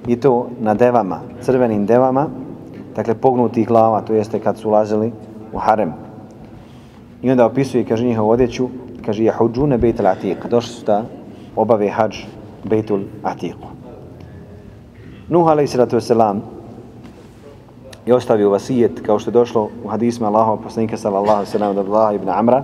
[0.07, 2.27] i to na devama, crvenim devama,
[2.95, 5.11] dakle pognutih glava, to jeste kad su ulazili
[5.53, 5.93] u harem.
[7.21, 8.69] I onda opisuje, kaže, njihovu odjeću,
[9.05, 10.49] kaže, je huđune bejtul atiq.
[10.49, 11.03] Došli su da
[11.55, 12.17] obave hađ
[12.63, 13.70] bejtul atiqu.
[15.32, 15.75] Nuh a.s.
[18.05, 21.88] je ostavio vasijet, kao što je došlo u hadisma Allahova poslanika sallallahu alaihi sallam od
[21.88, 22.63] Allaha ibn Amra,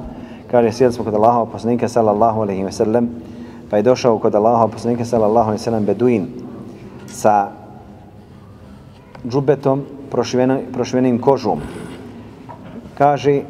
[0.51, 3.09] kaže, sjeli smo kod Allahova poslanika sallallahu alaihi wa sallam,
[3.69, 6.27] pa je došao kod Allahova poslanika sallallahu alaihi wa sallam beduin
[7.07, 7.51] sa
[9.27, 9.85] džubetom
[10.73, 11.61] prošvenim kožom.
[12.97, 13.41] Kaže,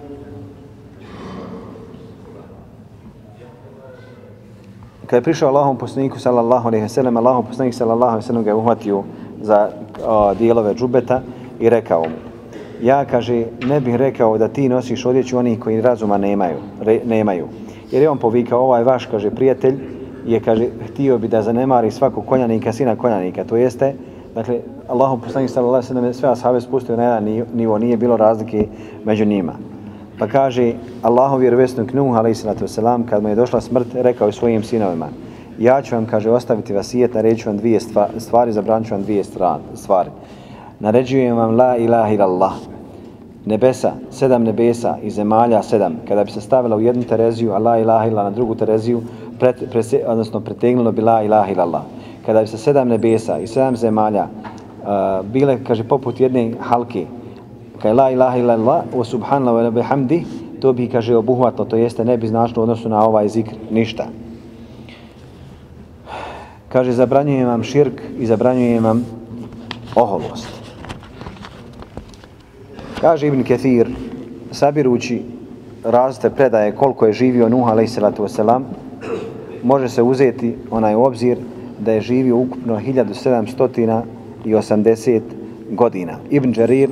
[5.07, 8.43] kada je prišao Allahom poslaniku sallallahu alaihi wa sallam, Allahom poslanik sallallahu alaihi wa sallam
[8.43, 9.03] ga je uhvatio
[9.41, 9.69] za
[10.05, 11.21] o, dijelove džubeta
[11.59, 12.15] i rekao mu,
[12.81, 17.47] ja, kaže, ne bih rekao da ti nosiš odjeću onih koji razuma nemaju, re, nemaju.
[17.91, 19.75] Jer je on povikao, ovaj vaš, kaže, prijatelj,
[20.25, 23.43] je, kaže, htio bi da zanemari svakog konjanika, sina konjanika.
[23.43, 23.93] To jeste,
[24.35, 28.17] dakle, Allahom poslanik sallallahu alaihi wa sallam sve ashabe spustio na jedan nivo, nije bilo
[28.17, 28.67] razlike
[29.05, 29.53] među njima.
[30.19, 32.45] Pa kaže Allahov vjerovjesnik Nuh a.s.
[32.65, 35.07] selam kad mu je došla smrt rekao je svojim sinovima
[35.59, 37.79] ja ću vam kaže ostaviti vasijet naređujem vam dvije
[38.17, 39.23] stvari zabranit vam dvije
[39.73, 40.09] stvari
[40.79, 42.53] naređujem vam la ilaha illallah
[43.45, 47.77] nebesa sedam nebesa i zemalja sedam kada bi se stavila u jednu tereziju a la
[47.77, 49.01] ilaha illallah na drugu tereziju
[49.39, 51.81] pret, prese, odnosno pretegnulo bi la ilaha illallah
[52.25, 57.05] kada bi se sedam nebesa i sedam zemalja uh, bile kaže poput jedne halke
[57.81, 60.25] kaj la ilaha illallah wa subhanallah wa bihamdi
[60.61, 64.07] to bi kaže obuhvatno to jeste ne bi značilo odnosu na ovaj zikr ništa
[66.69, 69.05] kaže zabranjujem vam širk i zabranjujem vam
[69.95, 70.47] oholost
[73.01, 73.87] kaže Ibn Kathir
[74.51, 75.21] sabirući
[75.83, 77.99] različite predaje koliko je živio Nuh a.s.
[79.63, 81.37] može se uzeti onaj obzir
[81.79, 85.21] da je živio ukupno 1780
[85.71, 86.89] godina Ibn Jarir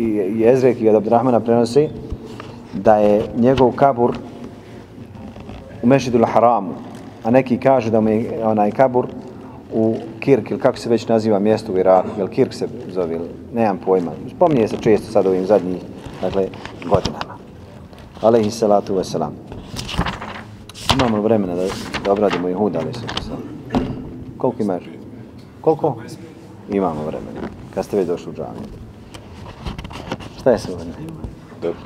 [0.00, 1.88] i Ezrek i od Abdurrahmana prenosi
[2.74, 4.16] da je njegov kabur
[5.82, 6.74] u Mešidul Haramu,
[7.24, 9.06] a neki kažu da mu je onaj kabur
[9.72, 13.18] u Kirk, ili kako se već naziva mjesto u Iraku, jel Kirk se zove,
[13.54, 14.10] nemam pojma.
[14.36, 15.82] Spominje se često sad ovim zadnjih
[16.22, 16.48] dakle,
[16.88, 17.36] godinama.
[18.20, 19.30] Alehi salatu wasalam.
[20.94, 21.66] Imamo vremena da,
[22.04, 23.00] da obradimo i huda, ali se
[24.36, 24.82] Koliko imaš?
[25.60, 25.96] Koliko?
[26.70, 27.48] Imamo vremena.
[27.74, 28.89] Kad ste već došli u džamiju.
[30.40, 30.92] Šta je se ovdje?
[31.62, 31.78] Dobro.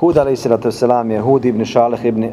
[0.00, 2.28] Hud alaihi salatu wasalam je Hud ibn Šalih ibn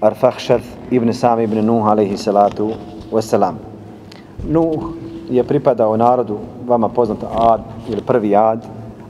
[0.00, 0.60] Arfahšad
[0.90, 2.70] ibn Sam ibn Nuh alaihi salatu
[3.12, 3.54] wasalam.
[4.48, 4.92] Nuh
[5.30, 8.64] je pripadao narodu, vama poznato Ad ili prvi Ad,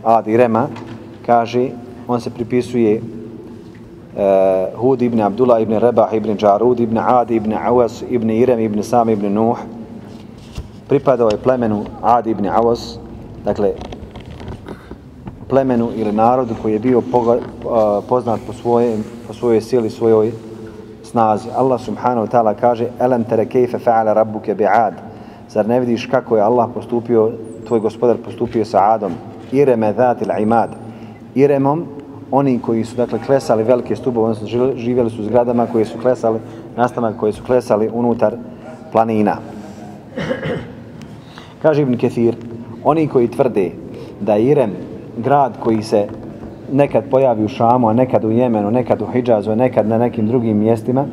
[0.05, 0.67] Ad i Rema,
[1.27, 1.71] kaže,
[2.09, 8.03] on se pripisuje uh, Hud ibn Abdullah ibn Rebah ibn Jarud ibn Ad ibn Awas
[8.11, 9.59] ibn Irem ibn Sam ibn Nuh.
[10.89, 12.99] Pripadao je plemenu Ad ibn Awas,
[13.45, 13.73] dakle,
[15.49, 17.03] plemenu ili narodu koji je bio
[18.09, 20.33] poznat po, svoje, po svojoj sili, svojoj
[21.03, 21.49] snazi.
[21.57, 24.93] Allah subhanahu wa ta'ala kaže Elem tere kejfe fa'ala rabbuke bi'ad
[25.49, 27.33] Zar ne vidiš kako je Allah postupio,
[27.67, 29.13] tvoj gospodar postupio sa Adom?
[29.53, 30.71] Ireme dhatil imad.
[31.35, 31.85] Iremom,
[32.31, 36.39] oni koji su dakle klesali velike stubove, odnosno živjeli su u zgradama koje su klesali,
[36.77, 38.35] nastanak koje su klesali unutar
[38.93, 39.37] planina.
[41.63, 42.37] Kaže Ibn Kethir,
[42.85, 43.71] oni koji tvrde
[44.21, 44.71] da Irem
[45.19, 46.07] grad koji se
[46.73, 50.27] nekad pojavi u Šamu, a nekad u Jemenu, nekad u Hidžazu, a nekad na nekim
[50.27, 51.05] drugim mjestima,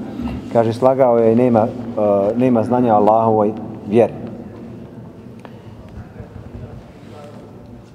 [0.53, 3.51] kaže, slagao je i nema, uh, nema znanja Allahovoj
[3.89, 4.14] vjeri.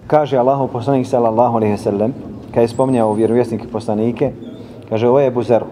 [0.06, 2.14] Kaže Allahov poslanik sallallahu alaihi sallam,
[2.50, 4.32] kada je spominjao vjerovjesnike poslanike,
[4.88, 5.66] kaže, ovo je Buzeru.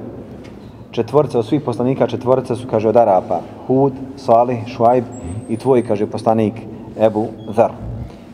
[0.90, 5.04] Četvorca od svih poslanika, četvorca su, kaže, od Arapa, Hud, Salih, Šuajb
[5.48, 6.54] i tvoj, kaže, poslanik
[7.00, 7.72] Ebu Dhar.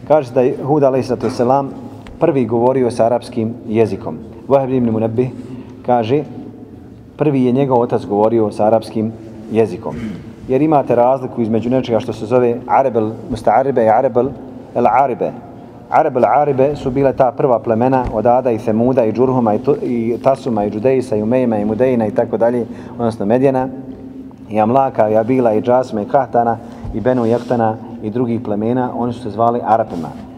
[0.08, 1.70] Kaže da je Hud alaihi sallam
[2.24, 4.16] prvi govorio sa arapskim jezikom.
[4.48, 5.28] Vahab ibn Munabih
[5.86, 6.22] kaže
[7.16, 9.12] prvi je njegov otac govorio sa arapskim
[9.52, 9.94] jezikom.
[10.48, 14.30] Jer imate razliku između nečega što se zove Arabel Musta'aribe i Arabel
[14.74, 15.32] El Aribe.
[15.90, 20.18] Arabel Aribe su bile ta prva plemena od Ada i Semuda i Džurhuma i, i
[20.22, 22.66] Tasuma i Đudejsa i Umejma i Mudejna i tako dalje,
[22.98, 23.68] odnosno Medjena
[24.50, 26.56] i Amlaka i Abila i Džasma i Kahtana
[26.94, 30.33] i Benu Jektana i drugih plemena, oni su se zvali Arapima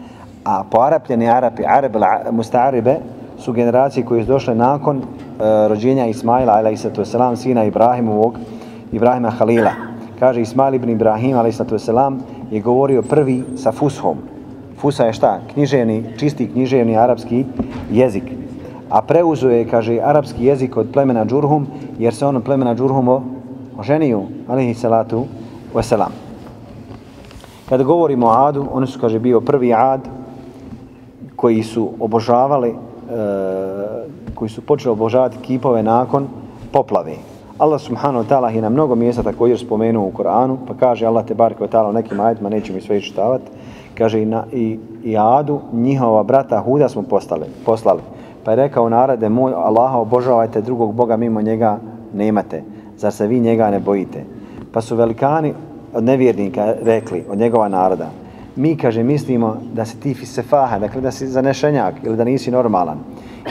[0.47, 1.95] a poarapljeni Arapi, Arab
[2.31, 2.95] mustaribe,
[3.37, 5.03] su generacije koje su došle nakon e,
[5.67, 8.37] rođenja Ismaila, alaihissatu wasalam, sina Ibrahimovog,
[8.91, 9.71] Ibrahima Halila.
[10.19, 12.17] Kaže Ismail ibn Ibrahim, alaihissatu wasalam,
[12.51, 14.17] je govorio prvi sa fushom.
[14.79, 15.39] Fusa je šta?
[15.53, 17.45] Književni, čisti književni arapski
[17.91, 18.23] jezik.
[18.89, 21.67] A preuzo je, kaže, arapski jezik od plemena Džurhum,
[21.99, 23.09] jer se on od plemena Džurhum
[23.77, 25.25] oženio, alaihissatu
[25.73, 26.15] wasalam.
[27.69, 30.16] Kada govorimo o Adu, oni su, kaže, bio prvi Ad,
[31.37, 32.75] koji su obožavali e,
[34.35, 36.27] koji su počeli obožavati kipove nakon
[36.71, 37.15] poplave.
[37.57, 41.25] Allah subhanahu wa ta'ala je na mnogo mjesta također spomenuo u Koranu, pa kaže Allah
[41.25, 43.51] te barke wa ta'ala u nekim ajetima, neću mi sve čitavati,
[43.97, 48.01] kaže i, na, i, i Adu, njihova brata Huda smo postali, poslali.
[48.43, 51.79] Pa je rekao narode moj, Allaha obožavajte drugog Boga mimo njega
[52.13, 52.63] nemate.
[52.97, 54.23] Zar se vi njega ne bojite?
[54.73, 55.53] Pa su velikani
[55.93, 58.09] od nevjernika rekli, od njegova naroda,
[58.57, 62.97] mi, kaže, mislimo da si ti fisefaha, dakle da si zanešenjak ili da nisi normalan.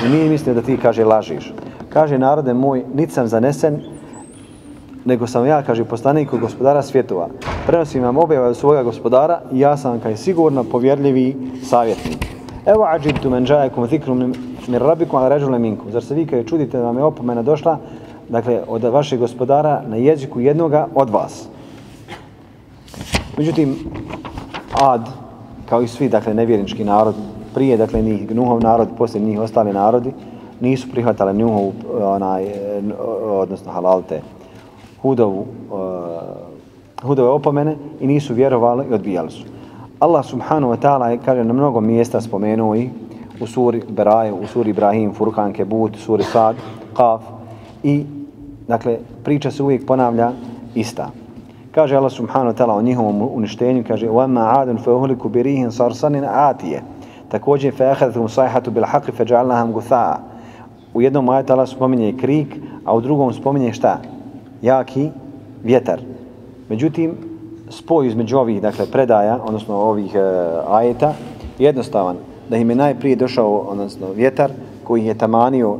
[0.07, 1.53] I mi mislimo da ti, kaže, lažiš.
[1.93, 3.81] Kaže, narode moj, nit sam zanesen,
[5.05, 7.29] nego sam ja, kaže, poslanik od gospodara svjetova.
[7.67, 12.27] Prenosim vam objave od svoga gospodara i ja sam, kaže, sigurno povjerljivi savjetnik.
[12.67, 14.35] Evo ađibtu men džajekum zikrum
[14.69, 15.93] mir rabikum ala ređule minkum.
[15.93, 17.79] Zar se vi, kaže, čudite da vam je opomena došla,
[18.29, 21.49] dakle, od vašeg gospodara na jeziku jednoga od vas.
[23.39, 23.77] Međutim,
[24.81, 25.09] Ad,
[25.69, 27.15] kao i svi, dakle, nevjernički narod,
[27.55, 30.13] prije, dakle, njih Nuhov narod, poslije njih ostali narodi,
[30.61, 31.73] nisu prihvatali Nuhovu,
[32.03, 32.45] onaj,
[33.23, 34.21] odnosno halalte,
[35.03, 35.77] Hudovu, uh,
[37.03, 39.45] Hudove opomene i nisu vjerovali i odbijali su.
[40.01, 42.91] Allah subhanahu wa ta'ala je, kaže, na mnogo mjesta spomenuo i
[43.41, 46.57] u suri Beraje, u suri Ibrahim, Furkan, Kebut, suri Sad,
[46.95, 47.21] Qaf
[47.83, 48.05] i,
[48.69, 50.33] dakle, priča se uvijek ponavlja
[50.75, 51.11] ista
[51.76, 56.82] Kaže Allah subhanahu wa ta'ala o njihovom uništenju, kaže وَمَا عَادٌ فَهُلِكُ بِرِهِنْ صَرْسَنٍ آتِيَ
[57.30, 60.18] Također فَأَخَذْهُمْ صَيْحَةُ بِالْحَقِ فَجَعَلْنَهَمْ غُثَاءَ
[60.94, 63.98] U jednom ajetu Allah spominje krik, a u drugom spominje šta?
[64.62, 65.10] Jaki
[65.64, 66.02] vjetar.
[66.70, 67.16] Međutim,
[67.70, 70.20] spoj između ovih dakle, predaja, odnosno ovih e,
[70.68, 71.14] ajeta,
[71.60, 72.16] jednostavan.
[72.50, 74.52] Da im je najprije došao odnosno, vjetar
[74.84, 75.78] koji je tamanio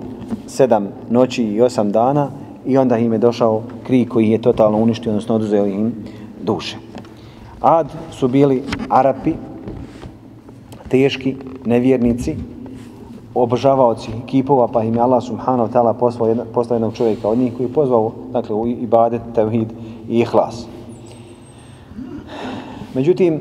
[0.48, 2.30] sedam noći i osam dana
[2.67, 5.93] i onda im je došao krik koji je totalno uništio, odnosno oduzeo im
[6.43, 6.77] duše.
[7.61, 9.33] Ad su bili Arapi,
[10.89, 12.37] teški, nevjernici,
[13.35, 17.53] obožavaoci kipova, pa im je Allah subhanahu ta'ala poslao, jedna, poslao jednog čovjeka od njih
[17.57, 19.73] koji je pozvao dakle, u ibadet, tevhid
[20.09, 20.67] i ihlas.
[22.95, 23.41] Međutim,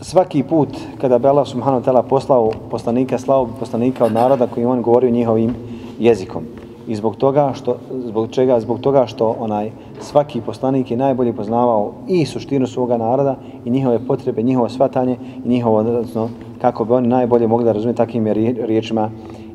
[0.00, 0.68] svaki put
[1.00, 5.54] kada bi Allah subhanahu ta'ala poslao poslanika, slao poslanika od naroda koji on govorio njihovim
[5.98, 6.61] jezikom.
[6.86, 7.76] I zbog toga što
[8.06, 9.70] zbog čega zbog toga što onaj
[10.00, 15.48] svaki poslanik je najbolje poznavao i suštinu svoga naroda i njihove potrebe, njihovo svatanje i
[15.48, 16.28] njihovo odnosno
[16.60, 18.26] kako bi oni najbolje mogli da razumiju takvim
[18.66, 19.10] riječima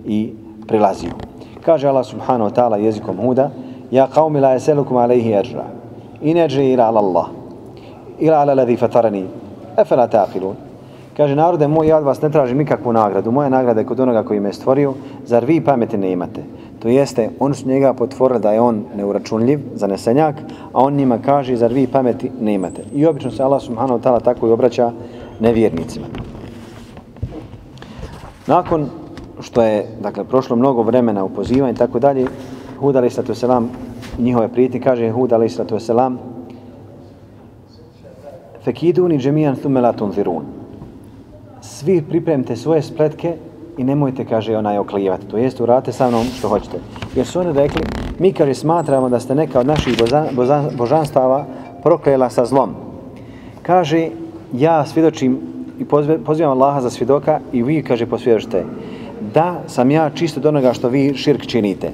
[0.05, 0.34] i
[0.67, 1.11] prilazio.
[1.65, 3.49] Kaže Allah subhanahu wa ta'ala jezikom Huda:
[3.91, 5.65] "Ja qaumi la yasalukum alayhi ajra.
[6.21, 7.25] In ajri ila Allah.
[8.19, 9.25] Ila ala alladhi fatarani.
[9.78, 10.53] Afala taqilun?"
[11.17, 13.32] Kaže narode moj, ja od vas ne tražim nikakvu nagradu.
[13.32, 14.93] Moja nagrada je kod onoga koji me stvorio.
[15.25, 16.43] Zar vi pameti ne imate?
[16.88, 20.36] To jeste, on su njega potvorili da je on neuračunljiv, zanesenjak,
[20.74, 22.84] a on njima kaže, zar vi pameti ne imate.
[22.94, 24.92] I obično se Allah subhanahu ta'ala tako i obraća
[25.40, 26.06] nevjernicima.
[28.48, 28.86] Nakon
[29.40, 32.28] što je, dakle, prošlo mnogo vremena u pozivanju i tako dalje,
[32.80, 33.68] Hud alaih sallatu wasalam,
[34.20, 36.16] njihove prijetnje, kaže Hud alaih sallatu wasalam,
[38.64, 40.46] Fekiduni džemijan thume la tunzirun.
[41.62, 43.36] Svi pripremite svoje spletke
[43.78, 45.25] i nemojte, kaže, onaj oklijevati.
[45.25, 46.78] To jest, urate sa mnom što hoćete.
[47.15, 47.82] Jer su oni rekli,
[48.19, 51.45] mi, kaže, smatramo da ste neka od naših boza, boza, božanstava
[51.84, 52.75] proklela sa zlom.
[53.61, 54.09] Kaže,
[54.53, 55.39] ja svjedočim
[55.80, 55.86] i
[56.25, 58.65] pozivam Allaha za svjedoka i vi, kaže, posvjedočite
[59.34, 61.91] da sam ja čisto do onoga što vi širk činite.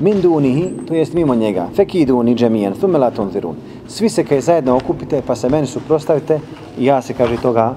[0.00, 3.56] Min dunihi, to jest mimo njega, fekiduni džemijan, thume la tunzirun.
[3.88, 6.40] Svi se kaj zajedno okupite, pa se meni suprostavite
[6.78, 7.74] i ja se, kaže, toga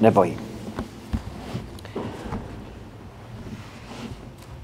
[0.00, 0.49] ne bojim.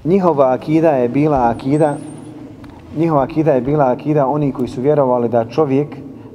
[0.07, 1.95] Njihova akida je bila akida
[2.97, 5.87] njihova akida je bila akida oni koji su vjerovali da čovjek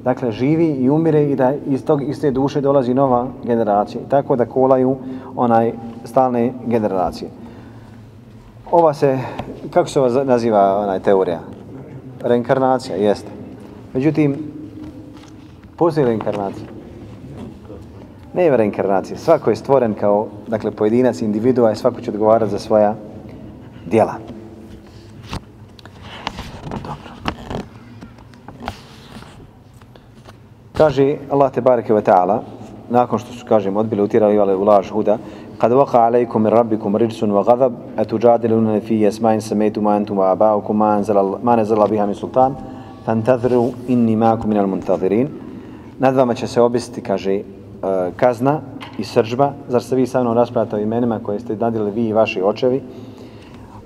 [0.05, 4.01] dakle živi i umire i da iz tog iste duše dolazi nova generacija.
[4.09, 4.97] Tako da kolaju
[5.37, 5.73] onaj
[6.05, 7.31] stalne generacije.
[8.71, 9.19] Ova se
[9.71, 11.41] kako se ova naziva onaj teorija?
[12.23, 13.31] Reinkarnacija jeste.
[13.95, 14.37] Međutim
[15.77, 16.67] postoji reinkarnacija.
[18.35, 22.59] Ne je reinkarnacija svako je stvoren kao dakle pojedinac individua i svako će odgovarati za
[22.59, 22.95] svoja
[23.87, 24.15] djela.
[26.71, 27.13] Dobro.
[30.77, 32.43] Kaže Allah te bareke ve taala
[32.91, 35.19] nakon što su kažem odbili utirali vale u laž huda
[35.59, 40.77] kad waqa alaykum min rabbikum rijsun wa ghadab atujadiluna fi asma'in samaytum antum wa aba'ukum
[40.77, 42.57] ma anzala ma nazala biha min sultan
[43.05, 45.29] fantadhiru inni ma'akum min al-muntadhirin
[45.99, 47.43] nad vama će se obisiti kaže e,
[48.17, 48.61] kazna
[48.99, 52.13] i sržba zar se vi sa mnom raspravljate o imenima koje ste nadili vi i
[52.13, 52.83] vaši očevi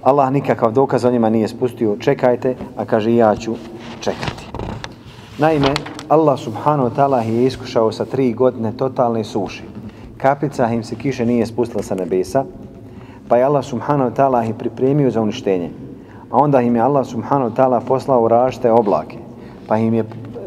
[0.07, 3.55] Allah nikakav dokaz o njima nije spustio, čekajte, a kaže ja ću
[4.01, 4.47] čekati.
[5.39, 5.75] Naime,
[6.09, 9.63] Allah subhanahu wa ta'ala je iskušao sa tri godine totalne suše.
[10.17, 12.45] Kapica im se kiše nije spustila sa nebesa,
[13.29, 15.71] pa je Allah subhanahu wa ta'ala ih pripremio za uništenje.
[16.31, 19.19] A onda im je Allah subhanahu wa ta'ala poslao rašte oblake,
[19.69, 20.05] pa im je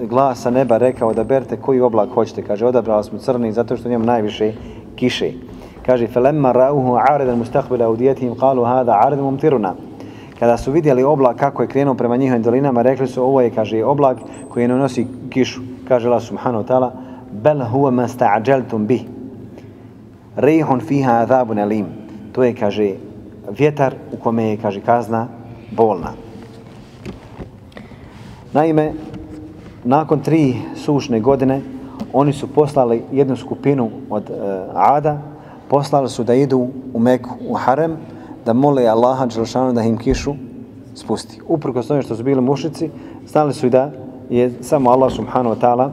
[0.10, 2.41] glas sa neba rekao da berte koji oblak hoćete.
[2.41, 4.53] Kaže, odabrali smo crni zato što njemu najviše
[4.95, 5.48] kiše
[5.88, 9.74] Kaže, فَلَمَّا رَأُهُ عَارِدًا مُسْتَقْبِلَ أُدِيَتِهِمْ قَالُوا هَذَا عَارِدٌ مُمْتِرُنَا
[10.38, 13.84] Kada su vidjeli oblak kako je krenuo prema njihovim dolinama, rekli su ovo je, kaže,
[13.84, 15.61] oblak koji ne nosi kišu.
[15.88, 16.92] Kaže Allah subhanahu wa ta'ala,
[17.42, 19.00] بَلْ هُوَ مَا اسْتَعْجَلْتُمْ بِهِ
[20.38, 21.84] رِيحٌ فِيهَا عَذَابٌ أَلِيمٌ
[22.32, 22.94] To je, kaže,
[23.59, 25.28] vjetar u kome je, kaže, kazna
[25.70, 26.12] bolna.
[28.52, 28.92] Naime,
[29.84, 31.61] nakon tri sušne godine,
[32.12, 34.36] oni su poslali jednu skupinu od uh,
[34.74, 35.27] Ada,
[35.70, 37.97] poslali su da idu u Meku, u Harem,
[38.45, 40.34] da mole Allaha Đelšanu da im kišu
[40.95, 41.41] spusti.
[41.47, 42.89] Uprko s tome što su bili mušici,
[43.28, 43.91] znali su i da
[44.30, 45.89] je samo Allah subhanahu wa ta'ala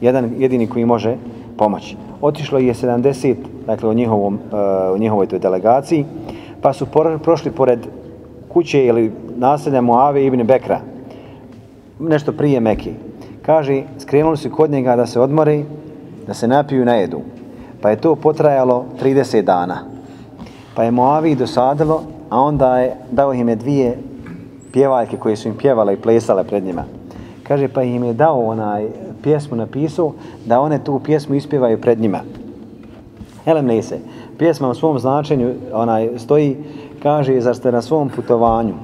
[0.00, 1.16] jedan jedini koji može
[1.58, 1.96] pomoći.
[2.20, 3.34] Otišlo je 70,
[3.66, 6.04] dakle u, njihovom, uh, u njihovoj toj delegaciji,
[6.62, 7.78] pa su por, prošli pored
[8.48, 10.80] kuće ili naselja Muave ibn Bekra,
[12.00, 12.92] nešto prije Meki.
[13.42, 15.64] Kaže, skrenuli su kod njega da se odmori,
[16.26, 17.20] da se napiju i najedu.
[17.80, 19.78] Pa je to potrajalo 30 dana.
[20.74, 23.98] Pa je Moavi dosadilo, a onda je dao im je dvije
[24.72, 26.84] pjevaljke koje su im pjevale i plesale pred njima.
[27.42, 28.86] Kaže, pa im je dao onaj
[29.22, 30.12] pjesmu napisao
[30.46, 32.20] da one tu pjesmu ispjevaju pred njima.
[33.44, 33.80] Helem ne.
[34.38, 36.56] Pjesma u svom značenju onaj stoji,
[37.02, 38.74] kaže, zar ste na svom putovanju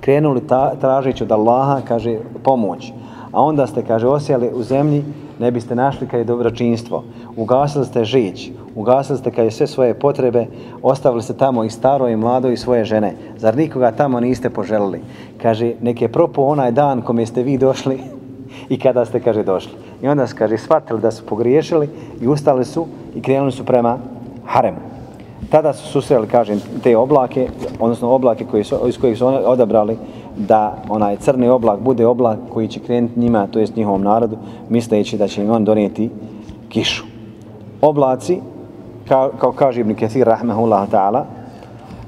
[0.00, 2.92] krenuli ta, tražeći od Allaha, kaže, pomoć
[3.32, 5.04] a onda ste, kaže, osjeli u zemlji,
[5.38, 7.04] ne biste našli kad je dobročinstvo.
[7.36, 10.46] Ugasili ste žić, ugasili ste kad je sve svoje potrebe,
[10.82, 13.14] ostavili ste tamo i staro i mlado i svoje žene.
[13.36, 15.00] Zar nikoga tamo niste poželili?
[15.42, 17.98] Kaže, nek je propo onaj dan kome ste vi došli
[18.68, 19.72] i kada ste, kaže, došli.
[20.02, 21.88] I onda se, kaže, shvatili da su pogriješili
[22.20, 23.98] i ustali su i krenuli su prema
[24.46, 24.78] haremu.
[25.50, 27.48] Tada su susreli, kažem, te oblake,
[27.80, 29.96] odnosno oblake koji su, iz kojih su odabrali
[30.38, 34.36] da onaj crni oblak bude oblak koji će krenuti njima, to jest njihovom narodu,
[34.68, 36.10] misleći da će im on donijeti
[36.68, 37.04] kišu.
[37.80, 38.40] Oblaci,
[39.08, 41.22] kao, kao kaže Ibn Kathir, rahmehullah ta'ala,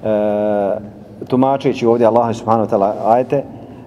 [0.04, 3.44] e, tumačeći ovdje Allah subhanahu wa ta'ala ajete,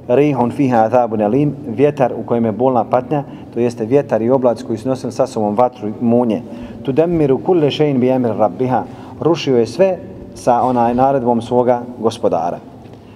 [0.08, 3.24] rihon fiha azabun alim, vjetar u kojem je bolna patnja,
[3.54, 6.42] to jeste vjetar i oblac koji su nosili sa sobom vatru munje.
[6.84, 8.84] Tu demiru kulle šein bi emir rabbiha,
[9.20, 9.98] rušio je sve
[10.36, 12.58] sa onaj naredbom svoga gospodara.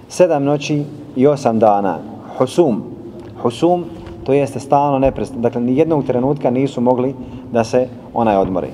[0.08, 0.84] Sedam noći
[1.18, 1.98] i osam dana.
[2.38, 2.82] Husum.
[3.42, 3.84] Husum,
[4.24, 5.40] to jeste stalno neprestano.
[5.40, 7.14] Dakle, ni jednog trenutka nisu mogli
[7.52, 8.68] da se onaj odmori.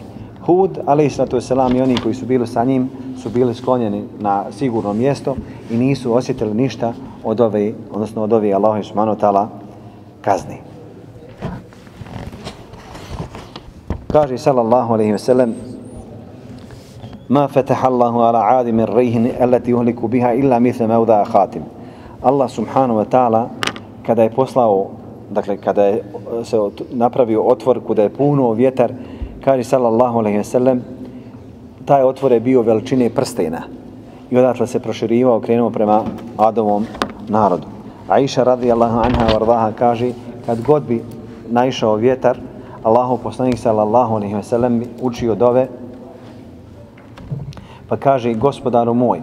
[0.46, 2.90] Hud, ali islatu selam i oni koji su bili sa njim,
[3.22, 5.36] su bili sklonjeni na sigurno mjesto
[5.70, 6.92] i nisu osjetili ništa
[7.24, 9.48] od ove, odnosno od ove Allaho subhanahu
[10.20, 10.56] kazni.
[14.12, 15.54] Kaže sallallahu alaihi ve sellem
[17.28, 21.73] ma fataha Allahu ala adi min rihin allati uhliku biha illa mithla mawda khatim.
[22.24, 23.48] Allah subhanahu wa ta'ala
[24.06, 24.96] kada je poslao,
[25.30, 26.56] dakle kada je eh, se
[26.90, 28.92] napravio otvor kuda je puno vjetar,
[29.44, 30.80] kaže sallallahu alaihi wa sallam,
[31.84, 33.62] taj otvor je bio veličine prstena
[34.30, 36.02] i odatle se proširivao, krenuo prema
[36.36, 36.86] Adovom
[37.28, 37.66] narodu.
[38.08, 40.12] Aisha radijallahu anha vardaha kaže,
[40.46, 41.02] kad god bi
[41.50, 42.38] naišao vjetar,
[42.82, 45.68] Allahu poslanik sallallahu alaihi wa sallam učio dove,
[47.88, 49.20] pa kaže, gospodaru moj,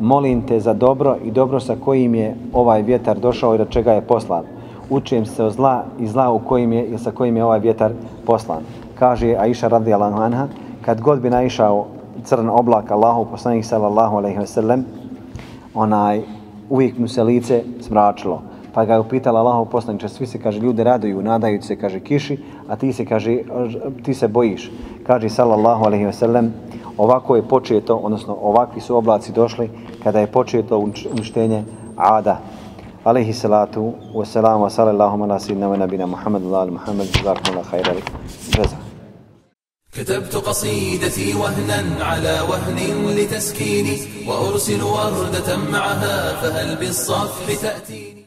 [0.00, 3.92] molim te za dobro i dobro sa kojim je ovaj vjetar došao i do čega
[3.92, 4.44] je poslan.
[4.90, 7.92] Učim se o zla i zla u kojim je sa kojim je ovaj vjetar
[8.26, 8.62] poslan.
[8.94, 10.48] Kaže Aisha radijallahu anha,
[10.82, 11.86] kad god bi naišao
[12.24, 14.84] crn oblak Allahu poslanih sallallahu alaihi ve sellem,
[15.74, 16.22] onaj
[16.70, 18.42] uvijek mu se lice smračilo.
[18.72, 22.38] Pa ga je upitala Allahu poslaniče, svi se, kaže, ljudi raduju, nadaju se, kaže, kiši,
[22.68, 23.38] a ti se, kaže,
[24.02, 24.70] ti se bojiš
[25.09, 26.53] Kaže, sallallahu alaihi ve sellem,
[26.97, 29.69] ovako je početo, odnosno ovakvi su oblaci došli
[30.03, 30.77] kada je početo
[31.11, 31.63] uništenje
[31.97, 32.39] Ada.
[33.03, 37.53] Alaihi salatu wa salamu wa sallallahu ala sidna wa nabina Muhammad wa ala Muhammad zakum
[37.53, 37.93] Allah khayra
[38.49, 38.75] jaza.
[39.95, 42.77] كتبت قصيدتي وهنا على وهن
[43.17, 43.97] لتسكيني
[44.27, 48.18] وأرسل وردة معها فهل بالصفح تأتيني